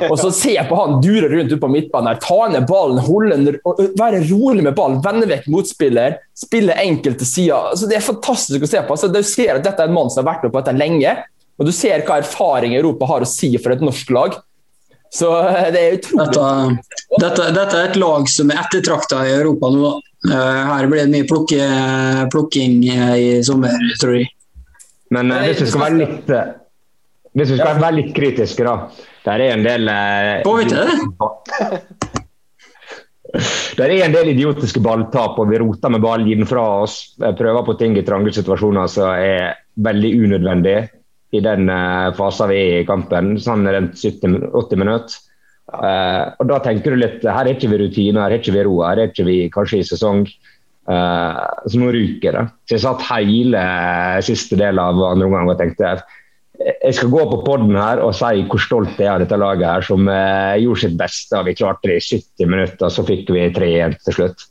Og 0.08 0.16
så 0.18 0.32
ser 0.34 0.56
jeg 0.56 0.70
på 0.70 0.80
han 0.80 0.98
dure 1.04 1.30
rundt 1.30 1.54
ute 1.54 1.60
på 1.62 1.70
midtbanen, 1.70 2.16
her, 2.16 2.22
ta 2.24 2.48
ned 2.50 2.66
ballen, 2.70 2.98
holde, 3.06 3.60
være 4.00 4.24
rolig 4.32 4.66
med 4.66 4.74
ballen, 4.80 4.98
vende 5.06 5.30
vekk 5.30 5.46
motspiller, 5.54 6.18
spille 6.34 6.78
enkelt 6.82 7.22
til 7.22 7.30
sida. 7.30 7.62
Altså, 7.76 7.92
det 7.92 8.00
er 8.00 8.08
fantastisk 8.08 8.66
å 8.66 8.72
se 8.72 8.82
på. 8.82 8.98
Altså, 8.98 9.12
du 9.14 9.22
ser 9.22 9.60
at 9.60 9.68
dette 9.68 9.86
er 9.86 9.92
en 9.92 9.98
mann 10.00 10.10
som 10.10 10.24
har 10.24 10.32
vært 10.32 10.48
med 10.48 10.56
på 10.56 10.64
dette 10.64 10.78
lenge, 10.80 11.16
og 11.60 11.70
du 11.70 11.76
ser 11.76 12.02
hva 12.08 12.22
erfaring 12.24 12.74
Europa 12.80 13.12
har 13.14 13.22
å 13.22 13.30
si 13.30 13.52
for 13.62 13.76
et 13.76 13.86
norsk 13.86 14.16
lag. 14.16 14.42
Så 15.14 15.30
det 15.74 15.80
er 15.82 15.98
utrolig 15.98 16.30
Dette, 16.30 16.82
dette, 17.22 17.50
dette 17.54 17.78
er 17.78 17.92
et 17.92 17.98
lag 17.98 18.26
som 18.30 18.50
er 18.50 18.62
ettertrakta 18.62 19.22
i 19.26 19.38
Europa 19.38 19.70
nå. 19.74 19.98
Eh, 20.28 20.64
her 20.68 20.88
blir 20.92 21.06
det 21.06 21.12
mye 21.14 21.28
plukke, 21.28 21.66
plukking 22.34 22.82
eh, 22.92 23.14
i 23.16 23.44
sommer, 23.46 23.72
tror 24.02 24.18
jeg. 24.18 24.28
Men 25.16 25.32
uh, 25.32 25.40
hvis 25.48 25.62
vi 25.64 25.70
skal 25.72 25.86
være 25.86 26.00
litt 26.02 26.34
hvis 27.40 27.54
vi 27.54 27.60
skal 27.60 27.80
være 27.80 27.96
litt 27.96 28.12
kritiske, 28.18 28.66
da. 28.66 28.90
Der 29.24 29.42
er 29.46 29.54
en 29.56 29.64
del 29.64 29.88
det? 29.88 30.44
Det 33.78 33.86
er 33.86 33.92
en 34.02 34.16
del 34.16 34.32
idiotiske 34.32 34.82
balltap, 34.82 35.38
og 35.38 35.52
vi 35.52 35.60
roter 35.62 35.92
med 35.94 36.02
ball, 36.02 36.24
gir 36.26 36.40
den 36.40 36.50
fra 36.50 36.64
oss. 36.82 37.14
Prøver 37.22 37.62
på 37.68 37.76
ting 37.78 37.94
i 37.96 38.04
trange 38.04 38.34
situasjoner 38.34 38.90
som 38.90 39.12
er 39.14 39.54
veldig 39.86 40.10
unødvendig 40.26 40.78
i 41.38 41.42
den 41.46 41.70
fasen 42.18 42.50
vi 42.50 42.58
er 42.58 42.82
i 42.82 42.88
kampen, 42.90 43.36
sånn 43.40 43.70
rundt 43.70 44.02
70-80 44.02 44.82
minutter. 44.82 45.29
Uh, 45.70 46.34
og 46.42 46.48
da 46.50 46.58
tenker 46.66 46.96
du 46.96 46.98
litt 46.98 47.22
Her 47.22 47.46
er 47.46 47.54
ikke 47.54 47.70
vi 47.70 47.78
rutine, 47.78 48.22
her 48.24 48.34
er 48.34 48.42
ikke 48.42 48.56
vi 48.56 48.64
ro, 48.66 48.80
her 48.82 49.04
er 49.04 49.12
ikke 49.12 49.26
vi 49.28 49.42
kanskje 49.54 49.84
i 49.84 49.90
sesong. 49.90 50.24
Uh, 50.90 51.44
så 51.70 51.82
nå 51.82 51.92
ryker 51.94 52.34
det. 52.34 52.46
Så 52.66 52.78
jeg 52.78 52.86
satt 52.88 53.06
hele 53.12 53.66
siste 54.26 54.58
del 54.60 54.82
av 54.82 54.98
andre 55.12 55.30
omgang 55.30 55.52
og 55.52 55.60
tenkte 55.60 56.00
jeg 56.60 56.96
skal 56.98 57.12
gå 57.14 57.22
på 57.32 57.38
poden 57.46 57.78
her 57.80 58.02
og 58.04 58.12
si 58.18 58.42
hvor 58.50 58.60
stolt 58.60 58.98
jeg 59.00 59.08
er 59.08 59.14
av 59.14 59.22
dette 59.24 59.38
laget 59.40 59.68
her, 59.70 59.86
som 59.86 60.10
uh, 60.12 60.58
gjorde 60.60 60.84
sitt 60.84 60.98
beste. 61.00 61.44
Vi 61.48 61.56
klarte 61.56 61.88
det 61.88 62.00
i 62.02 62.06
70 62.20 62.52
minutter, 62.52 62.92
så 62.92 63.06
fikk 63.08 63.32
vi 63.36 63.46
3-1 63.56 63.96
til 64.08 64.18
slutt. 64.18 64.44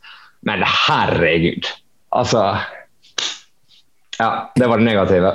Men 0.49 0.65
herregud. 0.65 1.69
Altså 2.17 2.45
ja, 4.19 4.51
det 4.59 4.67
var 4.67 4.81
det 4.81 4.87
negative. 4.89 5.31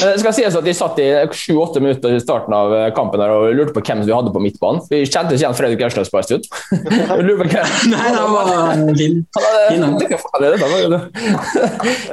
Det 0.00 0.20
skal 0.22 0.34
sies 0.36 0.54
at 0.54 0.66
De 0.66 0.74
satt 0.76 0.98
i 1.02 1.08
sju-åtte 1.34 1.80
minutter 1.82 2.14
i 2.14 2.20
starten 2.22 2.54
av 2.54 2.70
kampen 2.94 3.18
der 3.18 3.32
og 3.34 3.50
lurte 3.58 3.74
på 3.74 3.82
hvem 3.82 4.04
vi 4.06 4.14
hadde 4.14 4.30
på 4.30 4.42
midtbanen. 4.42 4.84
Vi 4.90 5.02
kjente 5.02 5.34
ikke 5.34 5.42
igjen 5.42 5.56
Fredrik 5.58 5.82
Aursnes 5.88 6.12
på 6.12 6.20
en 6.20 6.28
stund. 6.28 6.44
Nei, 7.90 8.06
det 8.14 8.22
var 8.30 8.46
Linn. 8.94 9.24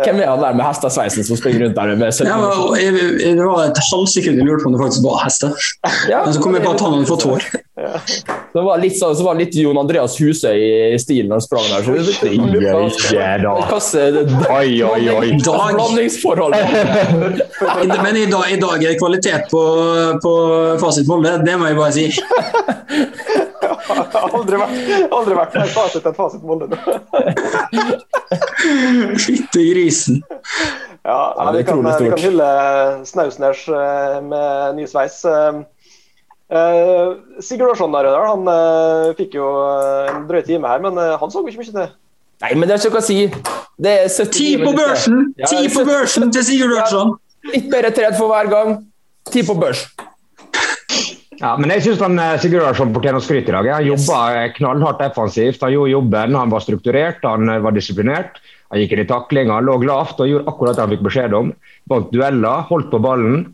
Hvem 0.04 0.22
er 0.24 0.28
han 0.32 0.42
der 0.42 0.58
med 0.58 0.66
hestesveisen 0.66 1.24
som 1.28 1.38
springer 1.40 1.60
rundt 1.68 1.78
der? 1.78 1.94
Med 2.02 2.10
ja, 2.26 2.38
det 3.38 3.46
var 3.46 3.60
et 3.68 3.82
halvsekund 3.92 4.36
jeg 4.42 4.48
lurte 4.48 4.64
på 4.66 4.70
om 4.72 4.78
det 4.78 4.82
faktisk 4.84 5.06
var 5.06 5.22
hester. 5.26 5.54
Ja, 6.10 6.24
Men 6.26 6.34
så 6.34 6.42
kom 6.44 6.58
jeg 6.58 6.66
på 6.66 6.74
at 6.74 6.82
han 6.82 6.98
hadde 6.98 7.10
fått 7.10 7.28
hår. 7.30 7.42
Så 8.54 8.62
var 8.66 8.78
litt, 8.82 8.98
så, 8.98 9.14
var 9.24 9.36
litt 9.38 9.56
Jon 9.56 9.78
Andreas 9.78 10.16
Husøy 10.18 10.58
i 10.96 10.98
stilen 11.02 11.36
han 11.36 11.44
sprang 11.44 11.68
der. 11.70 11.86
Så, 11.86 11.94
oi, 14.50 14.82
oi, 14.82 15.04
oi. 15.14 15.28
Blandingsforhold. 15.46 16.56
Men 18.06 18.18
i 18.18 18.26
dag, 18.32 18.50
i 18.50 18.58
dag 18.62 18.82
er 18.82 18.96
det 18.96 18.98
kvalitet 18.98 19.52
på, 19.54 19.62
på 20.24 20.34
Fasit 20.82 21.10
Molde, 21.10 21.38
det 21.46 21.58
må 21.60 21.70
jeg 21.70 21.78
bare 21.78 21.94
si. 21.94 22.08
aldri 24.38 24.60
vært, 24.60 24.76
aldri 25.14 25.38
vært 25.38 25.56
mer 25.58 25.72
fasit 25.72 26.10
enn 26.10 26.18
Fasit 26.18 26.44
Molde. 26.48 26.78
Fytte 29.28 29.64
grisen. 29.70 30.22
Ja, 31.08 31.52
vi, 31.54 31.64
kan, 31.68 31.86
vi 31.86 32.10
kan 32.12 32.20
hylle 32.20 32.52
Snausners 33.08 33.68
eh, 33.72 34.18
med 34.26 34.76
ny 34.80 34.88
sveis. 34.90 35.22
Eh, 36.48 36.58
Uh, 36.58 37.42
Sigurd 37.44 37.74
Aarsson 37.74 37.94
han 37.94 38.48
uh, 38.48 39.14
fikk 39.18 39.36
jo 39.36 39.48
eh, 39.68 40.12
en 40.14 40.28
drøy 40.30 40.42
time 40.48 40.68
her, 40.68 40.80
men 40.80 40.96
uh, 40.96 41.18
han 41.20 41.32
så 41.32 41.44
ikke 41.44 41.60
mye 41.60 41.74
til. 41.74 41.90
Nei, 42.42 42.52
men 42.56 42.70
det 42.70 42.78
er 42.78 42.86
ikke 42.88 42.96
noe 42.96 43.04
å 43.04 43.08
si. 43.08 43.18
Det 43.78 43.94
er 43.94 44.08
70 44.08 44.32
Ti 44.32 44.50
på 44.62 44.72
børsen! 44.78 45.24
Ja, 45.42 45.50
Ti 45.52 45.72
på 45.74 45.84
børsen 45.88 46.32
til 46.32 46.46
Sigurd 46.48 46.76
Larsson! 46.78 47.16
Ja, 47.18 47.52
litt 47.52 47.68
bedre 47.72 47.92
tredd 47.96 48.16
for 48.20 48.32
hver 48.32 48.52
gang. 48.52 48.78
Ti 49.28 49.44
på 49.44 49.58
børs. 49.60 49.84
Ja, 51.38 51.52
men 51.60 51.74
jeg 51.74 51.84
syns 51.86 52.00
Sigurd 52.42 52.64
Larsson 52.64 52.94
fortjener 52.96 53.26
skryt 53.26 53.50
i 53.50 53.56
dag. 53.58 53.68
Han 53.74 53.90
jobba 53.90 54.48
knallhardt 54.56 55.04
defensivt. 55.04 55.62
Han 55.66 55.76
gjorde 55.76 55.94
jobben, 55.98 56.38
han 56.38 56.54
var 56.54 56.64
strukturert, 56.64 57.26
han 57.28 57.52
var 57.66 57.76
disiplinert. 57.76 58.40
Han 58.72 58.82
gikk 58.82 58.96
inn 58.96 59.04
i 59.04 59.10
taklinga, 59.10 59.60
lå 59.64 59.78
lavt 59.84 60.22
og 60.24 60.32
gjorde 60.32 60.48
akkurat 60.52 60.78
det 60.78 60.86
han 60.86 60.96
fikk 60.96 61.06
beskjed 61.10 61.36
om. 61.38 61.52
Vant 61.92 62.10
dueller, 62.14 62.66
holdt 62.72 62.90
på 62.94 63.02
ballen. 63.04 63.46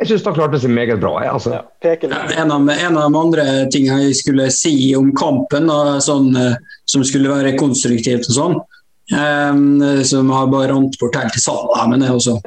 Jeg 0.00 0.08
syns 0.08 0.22
han 0.24 0.36
klarte 0.36 0.58
seg 0.62 0.72
meget 0.72 1.00
bra. 1.02 1.12
Jeg, 1.20 1.32
altså. 1.36 1.58
ja, 1.84 2.20
en, 2.40 2.52
av, 2.54 2.68
en, 2.72 2.96
av, 2.96 3.10
de 3.12 3.18
andre 3.20 3.46
tingene 3.72 4.06
jeg 4.06 4.16
skulle 4.22 4.46
si 4.54 4.74
om 4.96 5.10
kampen, 5.16 5.68
sånn, 6.00 6.30
eh, 6.40 6.54
som 6.88 7.04
skulle 7.04 7.28
være 7.28 7.52
konstruktivt 7.60 8.30
og 8.30 8.36
sånn, 8.38 8.54
um, 9.12 9.82
som 10.08 10.30
har 10.32 10.48
bare 10.48 10.70
rant 10.72 10.96
bort 11.02 11.18
helt 11.20 11.36
i 11.36 11.42
salen, 11.42 11.92
men 11.92 12.00
det 12.00 12.14
også. 12.14 12.38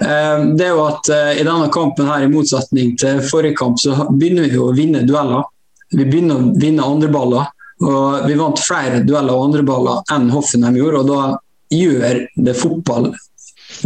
Um, 0.00 0.54
det 0.56 0.70
er 0.70 0.72
jo 0.72 0.86
at 0.86 1.12
uh, 1.12 1.34
i 1.36 1.44
denne 1.44 1.68
kampen 1.74 2.08
her, 2.08 2.24
i 2.24 2.32
motsetning 2.32 2.96
til 3.00 3.20
forrige 3.28 3.58
kamp, 3.60 3.76
så 3.84 4.08
begynner 4.08 4.48
vi 4.48 4.62
å 4.64 4.72
vinne 4.72 5.04
dueller. 5.04 5.44
Vi 5.92 6.08
begynner 6.08 6.40
å 6.40 6.54
vinne 6.56 6.88
andreballer. 6.88 7.52
Og 7.84 8.24
vi 8.28 8.36
vant 8.38 8.60
flere 8.62 9.00
dueller 9.04 9.34
og 9.34 9.48
andreballer 9.48 10.14
enn 10.14 10.28
Hoffenheim 10.32 10.76
gjorde, 10.78 11.02
og 11.02 11.08
da 11.10 11.74
gjør 11.74 12.20
det 12.46 12.54
fotball 12.56 13.10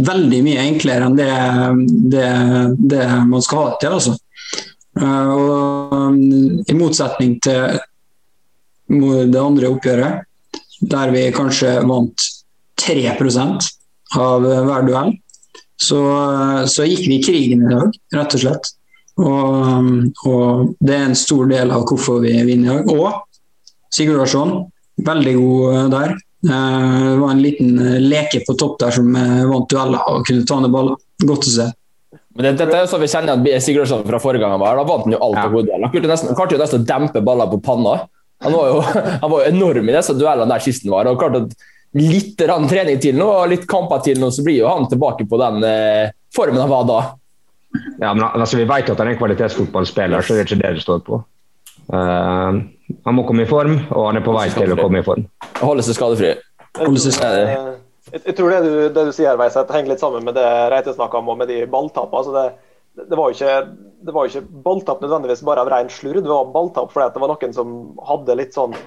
veldig 0.05 0.39
mye 0.45 0.63
enklere 0.63 1.07
enn 1.09 1.17
det, 1.17 1.29
det, 2.13 2.29
det 2.93 3.05
man 3.29 3.43
skal 3.45 3.61
ha 3.61 3.69
det 3.71 3.79
til. 3.83 3.95
Altså. 3.97 4.15
Uh, 4.99 5.29
og, 5.35 6.17
I 6.69 6.75
motsetning 6.77 7.37
til 7.43 7.79
det 8.89 9.39
andre 9.39 9.69
oppgjøret, 9.69 10.25
der 10.89 11.11
vi 11.13 11.27
kanskje 11.35 11.75
vant 11.85 12.25
3% 12.81 13.67
av 14.17 14.45
hver 14.45 14.87
duell, 14.87 15.11
så, 15.79 15.99
så, 16.67 16.87
gikk 16.87 17.05
vi 17.07 17.19
i 17.19 17.23
krigen 17.23 17.63
i 17.63 17.71
dag, 17.71 17.93
rett 18.17 18.35
og 18.35 18.41
slett. 18.41 18.71
Og, 19.19 19.91
og, 20.27 20.73
det 20.83 20.95
er 20.95 21.05
en 21.07 21.19
stor 21.19 21.47
del 21.51 21.71
av 21.75 21.85
hvorfor 21.87 22.19
vi 22.23 22.33
vinner 22.47 22.81
i 22.81 22.81
dag. 22.81 22.91
Og 22.95 23.93
Sigurd 23.93 24.19
Larsson, 24.19 24.55
veldig 25.05 25.35
god 25.37 25.93
der. 25.93 26.17
Eh, 26.47 27.11
det 27.11 27.17
var 27.19 27.31
en 27.31 27.41
liten 27.41 27.79
eh, 27.79 27.99
leke 27.99 28.43
på 28.47 28.55
topp 28.59 28.77
der 28.79 28.95
som 28.95 29.15
eh, 29.15 29.43
vant 29.49 29.67
dueller 29.71 30.05
og 30.07 30.27
kunne 30.27 30.45
ta 30.47 30.59
ned 30.63 30.71
baller. 30.73 30.99
Godt 31.25 31.49
å 31.49 31.55
se. 31.55 31.67
Men 32.37 32.45
det, 32.45 32.53
dette 32.61 32.77
er 32.77 32.85
jo 32.85 32.91
sånn 32.93 33.03
vi 33.03 33.09
kjenner 33.11 33.35
at 33.35 33.65
Sigurdsson 33.65 34.05
fra 34.07 34.21
forrige 34.23 34.45
gang 34.45 34.55
han 34.55 34.61
var 34.61 34.71
her. 34.71 34.79
Da 34.79 34.87
vant 34.87 35.07
han 35.07 35.17
jo 35.17 35.23
alt 35.25 35.41
på 35.43 35.57
gode. 35.57 35.81
Han 35.81 35.91
klarte 36.37 36.55
jo 36.55 36.61
nesten 36.61 36.85
å 36.85 36.87
dempe 36.87 37.23
baller 37.25 37.51
på 37.51 37.59
panna. 37.65 37.97
Han 38.45 38.55
var 38.55 38.71
jo, 38.71 38.79
han 39.23 39.33
var 39.33 39.43
jo 39.43 39.51
enorm 39.51 39.91
i 39.91 39.97
disse 39.97 40.15
duellene 40.15 40.53
der 40.53 40.63
sisten 40.63 40.93
var. 40.93 41.09
og 41.11 41.19
klart 41.19 41.41
at 41.41 41.57
litt 41.99 42.37
trening 42.37 42.99
til 43.01 43.17
nå, 43.17 43.27
og 43.41 43.49
litt 43.51 43.65
kamper 43.67 44.03
til 44.05 44.21
nå, 44.21 44.29
så 44.31 44.45
blir 44.45 44.61
jo 44.61 44.69
han 44.69 44.87
tilbake 44.89 45.25
på 45.29 45.39
den 45.41 45.65
eh, 45.65 46.13
formen 46.35 46.61
han 46.61 46.71
var 46.71 46.85
da. 46.87 46.99
Ja, 47.99 48.13
men 48.13 48.23
altså, 48.29 48.57
Vi 48.57 48.67
vet 48.69 48.87
jo 48.87 48.95
at 48.95 49.01
han 49.01 49.11
er 49.11 49.17
en 49.17 49.19
kvalitetsfotballspiller, 49.19 50.23
så 50.23 50.37
det 50.37 50.43
er 50.43 50.47
ikke 50.47 50.61
det 50.61 50.73
det 50.77 50.85
står 50.85 51.03
på. 51.05 51.19
Uh, 51.89 52.61
han 53.05 53.17
må 53.17 53.25
komme 53.27 53.45
i 53.45 53.49
form, 53.49 53.75
og 53.89 54.09
han 54.09 54.19
er 54.19 54.25
på 54.25 54.33
vei 54.35 54.47
til 54.53 54.73
å 54.73 54.79
komme 54.79 55.01
i 55.01 55.05
form. 55.05 55.25
Holde 55.61 55.85
seg 55.85 55.97
skadefri. 55.97 56.33
Holde 56.79 57.01
seg 57.03 57.15
skadefri. 57.17 57.55
Jeg, 58.09 58.23
jeg 58.25 58.37
tror 58.37 58.53
det 58.53 58.61
du, 58.65 58.73
det 58.93 59.05
du 59.09 59.13
sier, 59.15 59.37
Veiseth, 59.39 59.73
henger 59.75 59.93
litt 59.93 60.01
sammen 60.03 60.25
med 60.25 60.37
det 60.37 60.47
Reite 60.73 60.95
snakka 60.95 61.21
om, 61.21 61.33
og 61.33 61.41
med 61.41 61.51
de 61.51 61.63
balltapene. 61.69 62.21
Altså 62.21 62.35
det, 62.35 62.45
det, 63.05 63.17
var 63.17 63.29
jo 63.29 63.37
ikke, 63.37 63.57
det 64.05 64.15
var 64.15 64.29
ikke 64.29 64.45
balltap 64.65 65.03
nødvendigvis 65.03 65.43
bare 65.47 65.65
av 65.65 65.73
ren 65.73 65.91
slurv, 65.93 66.21
det 66.23 66.31
var 66.31 66.53
balltap 66.53 66.93
fordi 66.93 67.11
det 67.13 67.23
var 67.23 67.33
noen 67.33 67.57
som 67.57 67.75
hadde 68.09 68.39
litt 68.39 68.57
sånn 68.57 68.77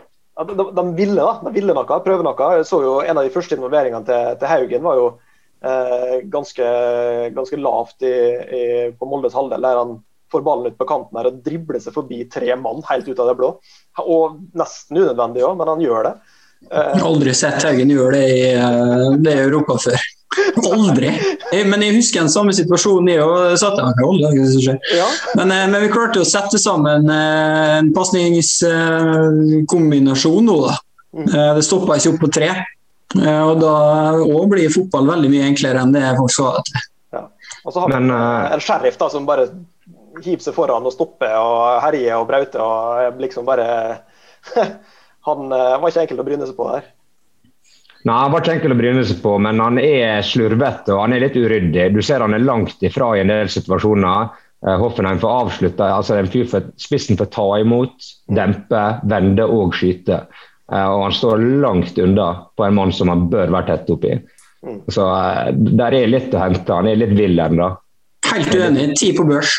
de, 0.40 0.54
de, 0.56 0.84
ville 0.96 1.20
da, 1.20 1.34
de 1.44 1.52
ville 1.52 1.74
noe, 1.76 1.98
prøve 2.04 2.24
noe. 2.24 2.46
Jeg 2.56 2.64
så 2.64 2.80
jo 2.80 2.94
En 3.04 3.18
av 3.20 3.26
de 3.26 3.34
første 3.34 3.56
involveringene 3.58 4.06
til, 4.08 4.30
til 4.40 4.48
Haugen 4.48 4.86
var 4.86 4.96
jo 4.96 5.06
eh, 5.60 6.14
ganske, 6.32 6.68
ganske, 7.36 7.58
lavt 7.60 8.06
i, 8.08 8.14
i, 8.58 8.62
på 8.96 9.08
Moldes 9.10 9.36
halvdel. 9.36 9.60
der 9.60 9.80
han 9.82 9.98
får 10.32 10.44
ballen 10.46 10.72
ut 10.72 10.78
på 10.80 10.88
kanten 10.88 11.20
her 11.20 11.30
og 11.30 11.40
dribler 11.44 11.82
seg 11.82 11.94
forbi 11.94 12.24
tre 12.32 12.56
mann 12.58 12.82
helt 12.88 13.08
ut 13.08 13.20
av 13.20 13.30
det 13.30 13.38
blå. 13.38 13.50
Og 14.02 14.40
Nesten 14.58 15.02
unødvendig 15.02 15.44
òg, 15.46 15.58
men 15.60 15.74
han 15.74 15.84
gjør 15.84 16.08
det. 16.08 16.14
Jeg 16.70 17.00
har 17.00 17.08
aldri 17.08 17.32
sett 17.36 17.64
Haugen 17.66 17.90
gjøre 17.90 18.16
det 18.16 18.26
i, 18.30 18.54
eh, 18.54 19.10
det 19.20 19.32
i 19.34 19.44
Europa 19.44 19.74
før. 19.82 19.98
Aldri! 20.72 21.10
Men 21.68 21.82
jeg 21.84 21.96
husker 21.98 22.20
den 22.22 22.32
samme 22.32 22.52
situasjonen 22.56 23.08
i 23.12 23.14
og 23.20 23.58
satt 23.60 23.76
der. 23.76 23.84
ja. 24.96 25.08
men, 25.36 25.48
eh, 25.52 25.68
men 25.68 25.82
vi 25.84 25.92
klarte 25.92 26.22
å 26.22 26.28
sette 26.28 26.58
sammen 26.60 27.10
eh, 27.12 27.78
en 27.80 27.92
pasningskombinasjon 27.96 30.44
nå, 30.48 30.56
da. 30.68 30.74
Mm. 31.12 31.26
Det 31.58 31.64
stoppa 31.66 31.96
ikke 31.98 32.12
opp 32.14 32.22
på 32.22 32.28
tre. 32.32 32.50
Og 33.12 33.54
da 33.60 33.74
òg 34.24 34.44
blir 34.48 34.72
fotball 34.72 35.04
veldig 35.10 35.28
mye 35.28 35.44
enklere 35.50 35.80
enn 35.82 35.92
det 35.92 36.16
folk 36.16 36.32
skal 36.32 36.46
ha 36.46 36.52
det 36.56 36.64
til. 36.70 36.80
Ja. 37.12 37.28
Og 37.66 37.70
så 37.74 37.78
har 37.82 37.88
vi 37.92 37.96
en 38.00 38.64
sheriff 38.64 38.96
da, 38.96 39.06
som 39.12 39.28
bare 39.28 39.44
hiver 40.20 40.44
seg 40.44 40.56
foran 40.56 40.88
og 40.88 40.94
stopper 40.94 41.36
og 41.38 41.82
herjer 41.84 42.18
og 42.18 42.26
brauter 42.28 42.62
og 42.64 43.22
liksom 43.22 43.48
bare 43.48 43.68
Han 45.28 45.52
var 45.52 45.86
ikke 45.86 46.02
enkel 46.02 46.20
å 46.20 46.26
bryne 46.26 46.46
seg 46.48 46.56
på 46.58 46.66
der. 46.72 46.88
Nei, 48.02 48.14
Han 48.18 48.32
var 48.32 48.42
ikke 48.42 48.56
enkel 48.56 48.74
å 48.74 48.78
bryne 48.78 49.02
seg 49.06 49.20
på, 49.22 49.36
men 49.38 49.60
han 49.62 49.78
er 49.78 50.24
slurvete 50.26 50.90
og 50.94 51.04
han 51.04 51.14
er 51.14 51.22
litt 51.22 51.38
uryddig. 51.38 51.92
Du 51.94 52.00
ser 52.02 52.24
han 52.24 52.34
er 52.34 52.42
langt 52.42 52.82
ifra 52.82 53.12
i 53.14 53.22
en 53.22 53.30
del 53.30 53.50
situasjoner. 53.52 54.32
Eh, 54.66 54.78
Hoffenheim 54.78 55.20
får 55.22 55.36
avslutta. 55.44 55.90
altså 55.94 56.16
en 56.18 56.30
fyr 56.30 56.46
for, 56.50 56.66
Spissen 56.78 57.18
får 57.18 57.30
ta 57.34 57.46
imot, 57.62 58.10
dempe, 58.34 58.82
vende 59.10 59.46
og 59.46 59.74
skyte. 59.78 60.24
Eh, 60.72 60.86
og 60.86 61.02
Han 61.06 61.16
står 61.18 61.46
langt 61.62 61.98
unna 61.98 62.28
på 62.56 62.66
en 62.66 62.74
mann 62.74 62.92
som 62.92 63.10
han 63.12 63.28
bør 63.30 63.54
være 63.54 63.70
tett 63.70 63.90
oppi. 63.94 64.16
Mm. 64.62 64.80
Så 64.90 65.06
eh, 65.06 65.52
der 65.78 65.98
er 65.98 66.10
litt 66.10 66.34
å 66.34 66.42
hente. 66.42 66.74
Han 66.74 66.90
er 66.90 66.98
litt 66.98 67.14
vill 67.18 67.38
ennå. 67.38 67.70
Helt 68.32 68.54
uenig. 68.54 68.92
Ti 68.98 69.12
på 69.16 69.26
børs. 69.28 69.54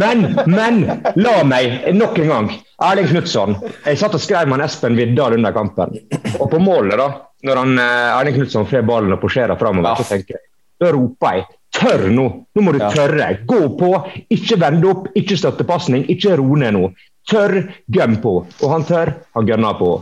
Men, 0.00 0.26
men, 0.46 0.82
la 1.16 1.36
meg 1.46 1.90
nok 1.96 2.18
en 2.22 2.32
gang 2.34 2.50
Erling 2.80 3.08
Knutson. 3.10 3.56
Jeg 3.84 4.00
satt 4.00 4.16
og 4.16 4.22
skrev 4.22 4.48
med 4.50 4.64
Espen 4.64 4.96
Viddal 4.98 5.36
under 5.36 5.54
kampen. 5.56 5.96
Og 6.38 6.46
på 6.52 6.60
målet, 6.62 6.96
da, 7.00 7.08
når 7.48 7.62
han, 7.62 7.78
eh, 7.78 8.18
Erling 8.18 8.38
Knutson 8.38 8.68
får 8.68 8.86
ballen 8.88 9.16
og 9.16 9.20
posjerer 9.22 9.58
framover, 9.60 10.00
så 10.00 10.14
tenker 10.14 10.38
jeg 10.38 10.46
Da 10.80 10.92
roper 10.96 11.36
jeg 11.36 11.48
Tør 11.70 12.08
nå! 12.10 12.24
Nå 12.56 12.62
må 12.66 12.72
du 12.74 12.80
tørre. 12.82 13.28
Gå 13.46 13.60
på! 13.78 13.90
Ikke 14.34 14.58
vende 14.58 14.88
opp, 14.90 15.04
ikke 15.18 15.36
støttepasning, 15.38 16.08
ikke 16.10 16.34
ro 16.40 16.56
ned 16.58 16.74
nå. 16.74 16.88
Tør, 17.30 17.60
gønn 17.94 18.16
på. 18.24 18.32
Og 18.42 18.72
han 18.72 18.86
tør, 18.88 19.12
han 19.36 19.46
gønner 19.46 19.76
på. 19.78 19.92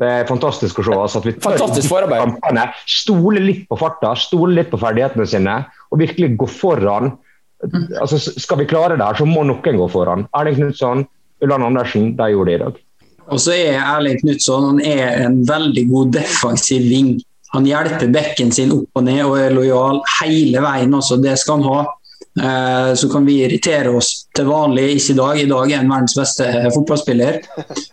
Det 0.00 0.08
er 0.08 0.28
fantastisk 0.28 0.80
å 0.80 0.86
se. 0.86 0.96
Altså, 0.96 1.20
at 1.20 1.28
vi 1.28 1.34
tør 1.36 1.58
forarbeid. 1.86 2.76
stole 2.88 3.42
litt 3.44 3.66
på 3.68 3.78
farta, 3.78 4.14
stole 4.18 4.56
litt 4.56 4.70
på 4.72 4.80
ferdighetene 4.80 5.26
sine 5.28 5.56
og 5.90 6.00
virkelig 6.00 6.32
gå 6.40 6.48
foran. 6.50 7.12
Altså, 8.00 8.18
skal 8.18 8.62
vi 8.62 8.68
klare 8.70 8.96
det 8.96 9.04
her, 9.04 9.18
så 9.20 9.26
må 9.28 9.44
noen 9.44 9.80
gå 9.80 9.88
foran. 9.92 10.26
Erling 10.36 10.56
Knutson, 10.56 11.04
Ulland 11.44 11.66
Andersen 11.66 12.14
de 12.16 12.30
gjorde 12.32 12.50
det 12.50 12.56
i 12.56 12.62
dag. 12.64 12.78
Og 13.30 13.40
så 13.40 13.54
er 13.54 13.80
Erling 13.82 14.20
Knutson 14.22 14.80
en 14.80 15.40
veldig 15.48 15.84
god 15.90 16.14
defensiv 16.16 16.88
ving. 16.88 17.14
Han 17.52 17.66
hjelper 17.66 18.10
bekken 18.14 18.52
sin 18.54 18.72
opp 18.74 19.00
og 19.00 19.06
ned 19.06 19.24
og 19.26 19.36
er 19.40 19.54
lojal 19.54 20.00
hele 20.20 20.62
veien. 20.62 20.94
også, 20.94 21.20
Det 21.22 21.36
skal 21.38 21.60
han 21.60 21.68
ha. 21.68 21.80
Eh, 22.38 22.94
så 22.94 23.08
kan 23.08 23.26
vi 23.26 23.40
irritere 23.44 23.90
oss 23.90 24.26
til 24.34 24.46
vanlig, 24.46 24.84
ikke 24.96 25.12
i 25.12 25.16
dag, 25.18 25.38
i 25.40 25.48
dag 25.50 25.72
er 25.72 25.80
han 25.80 25.90
verdens 25.90 26.14
beste 26.14 26.46
fotballspiller. 26.74 27.40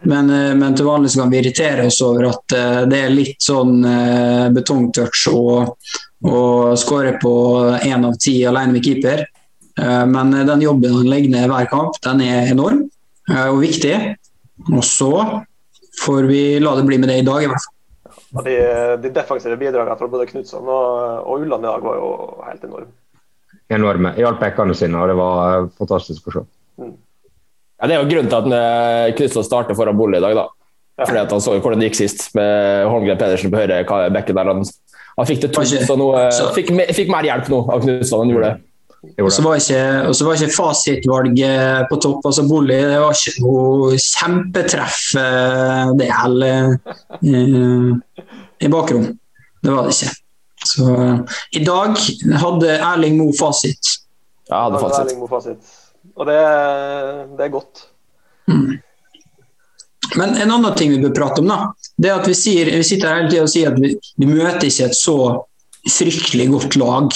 Men, 0.03 0.29
eh, 0.29 0.53
men, 0.55 0.75
til 0.75 0.85
vanlig 0.85 1.15
kan 1.17 1.31
vi 1.31 1.39
irritere 1.41 1.87
oss 1.89 2.01
over 2.05 2.29
at 2.29 2.53
eh, 2.53 2.83
det 2.91 2.99
er 3.01 3.15
litt 3.15 3.41
sånn 3.43 3.81
betongtouch 4.53 5.25
og, 5.33 5.73
skåre 6.77 7.11
på 7.21 7.31
én 7.85 8.05
av 8.05 8.15
ti 8.17 8.39
alene 8.49 8.73
med 8.73 8.83
keeper. 8.83 9.21
Men 9.77 10.31
den 10.33 10.61
jobben 10.63 10.95
han 10.95 11.09
legger 11.09 11.29
ned 11.29 11.51
hver 11.51 11.67
kamp, 11.69 11.99
den 12.01 12.21
er 12.25 12.49
enorm. 12.49 12.79
Eh, 13.31 13.47
og 13.51 13.61
viktig. 13.61 13.95
Og 14.71 14.83
så 14.85 15.11
får 16.03 16.29
vi 16.29 16.41
la 16.63 16.75
det 16.77 16.85
bli 16.87 16.99
med 17.01 17.11
det 17.11 17.21
i 17.21 17.25
dag, 17.27 17.43
i 17.43 17.49
hvert 17.51 17.65
fall. 17.65 17.73
Ja, 18.37 18.43
de, 18.43 18.55
de, 19.03 19.11
defensive 19.15 19.57
bidragene 19.59 19.95
fra 19.97 20.09
både 20.11 20.27
Knutson 20.29 20.67
og, 20.67 20.87
og 21.23 21.43
Ulland 21.45 21.63
i 21.63 21.69
dag 21.69 21.83
var 21.85 21.99
jo 21.99 22.09
helt 22.43 22.65
enorme. 22.67 22.91
Enorme. 23.71 24.13
Hjalp 24.19 24.41
bekkene 24.41 24.75
sine, 24.77 24.99
og 24.99 25.11
det 25.11 25.15
var 25.19 25.69
fantastisk 25.79 26.27
å 26.29 26.35
se. 26.35 26.43
Mm. 26.81 26.93
Ja, 27.77 27.87
det 27.87 27.95
er 27.95 28.01
jo 28.01 28.09
grunnen 28.11 28.29
til 28.31 28.39
at 28.39 28.53
eh, 28.57 29.15
Knutson 29.17 29.47
starter 29.47 29.77
foran 29.77 29.97
Bolle 29.99 30.19
i 30.19 30.23
dag. 30.23 30.35
da. 30.37 30.47
Ja. 30.97 31.05
Fordi 31.05 31.21
at 31.21 31.33
Han 31.35 31.43
så 31.43 31.55
jo 31.55 31.61
hvordan 31.61 31.81
det 31.81 31.91
gikk 31.91 31.99
sist 31.99 32.29
med 32.37 32.87
Holmgren 32.89 33.19
Pedersen 33.19 33.53
på 33.53 33.59
høyre 33.59 33.83
bekken. 34.15 34.39
der 34.39 34.51
Han, 34.51 34.63
han 35.19 35.29
fikk 35.29 35.43
det 35.43 35.51
tungt, 35.55 35.75
så 35.87 35.99
nå, 35.99 36.07
eh, 36.19 36.39
fikk, 36.55 36.71
fikk, 36.95 37.11
mer 37.13 37.27
hjelp 37.27 37.51
nå 37.53 37.61
av 37.67 37.83
Knutson 37.85 38.23
enn 38.23 38.25
han 38.25 38.35
gjorde 38.35 38.49
det. 38.49 38.66
Og 39.21 39.31
så 39.33 39.41
var, 39.41 39.57
var, 40.25 40.35
ikke 40.35 40.53
fasitvalget 40.55 41.87
på 41.89 41.97
topp. 42.03 42.25
altså 42.25 42.45
Bolig 42.49 42.77
det 42.89 42.99
var 43.01 43.15
ikke 43.15 43.43
noe 43.45 43.97
kjempetreff 44.01 44.99
eh, 45.17 45.93
det 45.97 46.09
heller 46.13 46.75
i, 47.21 47.41
i 48.61 48.71
bakrom. 48.71 49.07
Det 49.63 49.73
var 49.73 49.87
det 49.87 49.95
ikke. 49.97 50.13
Så 50.67 50.87
i 51.55 51.63
dag 51.65 51.97
hadde 52.43 52.77
Erling 52.77 53.17
Moe 53.19 53.35
fasit. 53.37 53.93
Ja, 54.49 54.67
hadde 54.67 54.81
fasit. 54.83 54.99
Erling 55.05 55.21
Moe 55.21 55.31
fasit. 55.31 55.75
Og 56.17 56.27
det, 56.29 56.37
det 57.37 57.47
er 57.47 57.53
godt. 57.53 57.87
Mm. 58.49 58.77
Men 60.15 60.37
en 60.37 60.51
annen 60.51 60.75
ting 60.75 60.91
vi 60.93 61.01
bør 61.03 61.13
prate 61.15 61.43
om, 61.43 61.49
da, 61.51 61.73
det 61.97 62.09
er 62.09 62.21
at 62.21 62.29
vi, 62.29 62.35
sier, 62.37 62.69
vi 62.71 62.85
sitter 62.85 63.11
hele 63.11 63.31
tida 63.31 63.43
og 63.43 63.51
sier 63.51 63.73
at 63.73 63.79
vi, 63.81 63.91
vi 64.17 64.29
møter 64.29 64.69
ikke 64.69 64.87
et 64.87 64.97
så 64.97 65.17
fryktelig 65.91 66.49
godt 66.51 66.75
lag. 66.79 67.15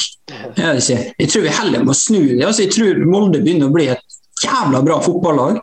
Jeg, 0.57 0.81
jeg 1.17 1.29
tror 1.31 1.45
vi 1.45 1.53
heller 1.59 1.85
må 1.85 1.95
snu 1.97 2.21
det. 2.33 2.43
Altså, 2.45 2.65
jeg 2.65 2.73
tror 2.75 3.03
Molde 3.07 3.41
begynner 3.43 3.69
å 3.69 3.75
bli 3.75 3.89
et 3.93 4.17
jævla 4.43 4.81
bra 4.85 4.99
fotballag. 5.03 5.61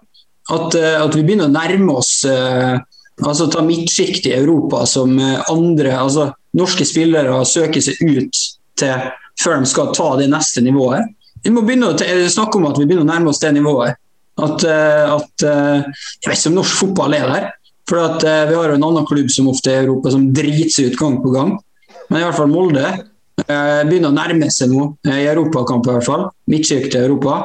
At, 0.48 0.74
eh, 0.74 0.96
at 0.96 1.16
vi 1.16 1.24
begynner 1.26 1.48
å 1.48 1.52
nærme 1.52 1.98
oss 2.00 2.22
uh, 2.24 2.78
altså 3.20 3.48
ta 3.52 3.60
midtsjikt 3.66 4.30
i 4.30 4.36
Europa 4.38 4.84
som 4.88 5.18
eh, 5.20 5.42
andre 5.52 5.92
altså 5.98 6.30
norske 6.56 6.86
spillere 6.88 7.42
søker 7.44 7.84
seg 7.84 8.00
ut 8.00 8.40
til 8.80 9.10
før 9.42 9.60
de 9.60 9.68
skal 9.68 9.92
ta 9.92 10.08
det 10.18 10.30
neste 10.32 10.62
nivået. 10.64 11.04
Vi 11.44 11.52
må 11.52 11.62
begynne 11.66 11.92
å 11.92 12.30
snakke 12.32 12.58
om 12.58 12.70
at 12.70 12.80
vi 12.80 12.86
begynner 12.86 13.04
å 13.04 13.10
nærme 13.10 13.30
oss 13.30 13.42
det 13.42 13.52
nivået. 13.54 14.00
At, 14.38 14.62
at 14.64 15.42
Jeg 15.42 16.30
vet 16.30 16.38
ikke 16.38 16.50
om 16.50 16.56
norsk 16.56 16.80
fotball 16.80 17.14
er 17.14 17.30
der. 17.30 17.46
For 17.90 18.00
at, 18.02 18.22
Vi 18.22 18.56
har 18.56 18.72
jo 18.72 18.78
en 18.78 18.86
annen 18.88 19.06
klubb 19.06 19.30
som 19.30 19.50
ofte 19.50 19.70
er 19.70 19.84
i 19.84 19.86
Europa 19.86 20.10
som 20.14 20.26
driter 20.34 20.72
seg 20.74 20.90
ut 20.90 20.98
gang 20.98 21.20
på 21.22 21.30
gang. 21.34 21.54
Men 22.08 22.22
i 22.22 22.24
hvert 22.24 22.38
fall 22.38 22.50
Molde 22.50 22.84
eh, 22.88 23.82
begynner 23.88 24.10
å 24.10 24.16
nærme 24.16 24.48
seg 24.52 24.72
nå, 24.72 24.86
eh, 25.08 25.22
i 25.24 25.28
europakamp 25.28 25.86
i 25.86 25.96
hvert 25.96 26.08
fall. 26.08 26.26
Midtsyk 26.48 26.88
til 26.88 27.04
Europa. 27.04 27.42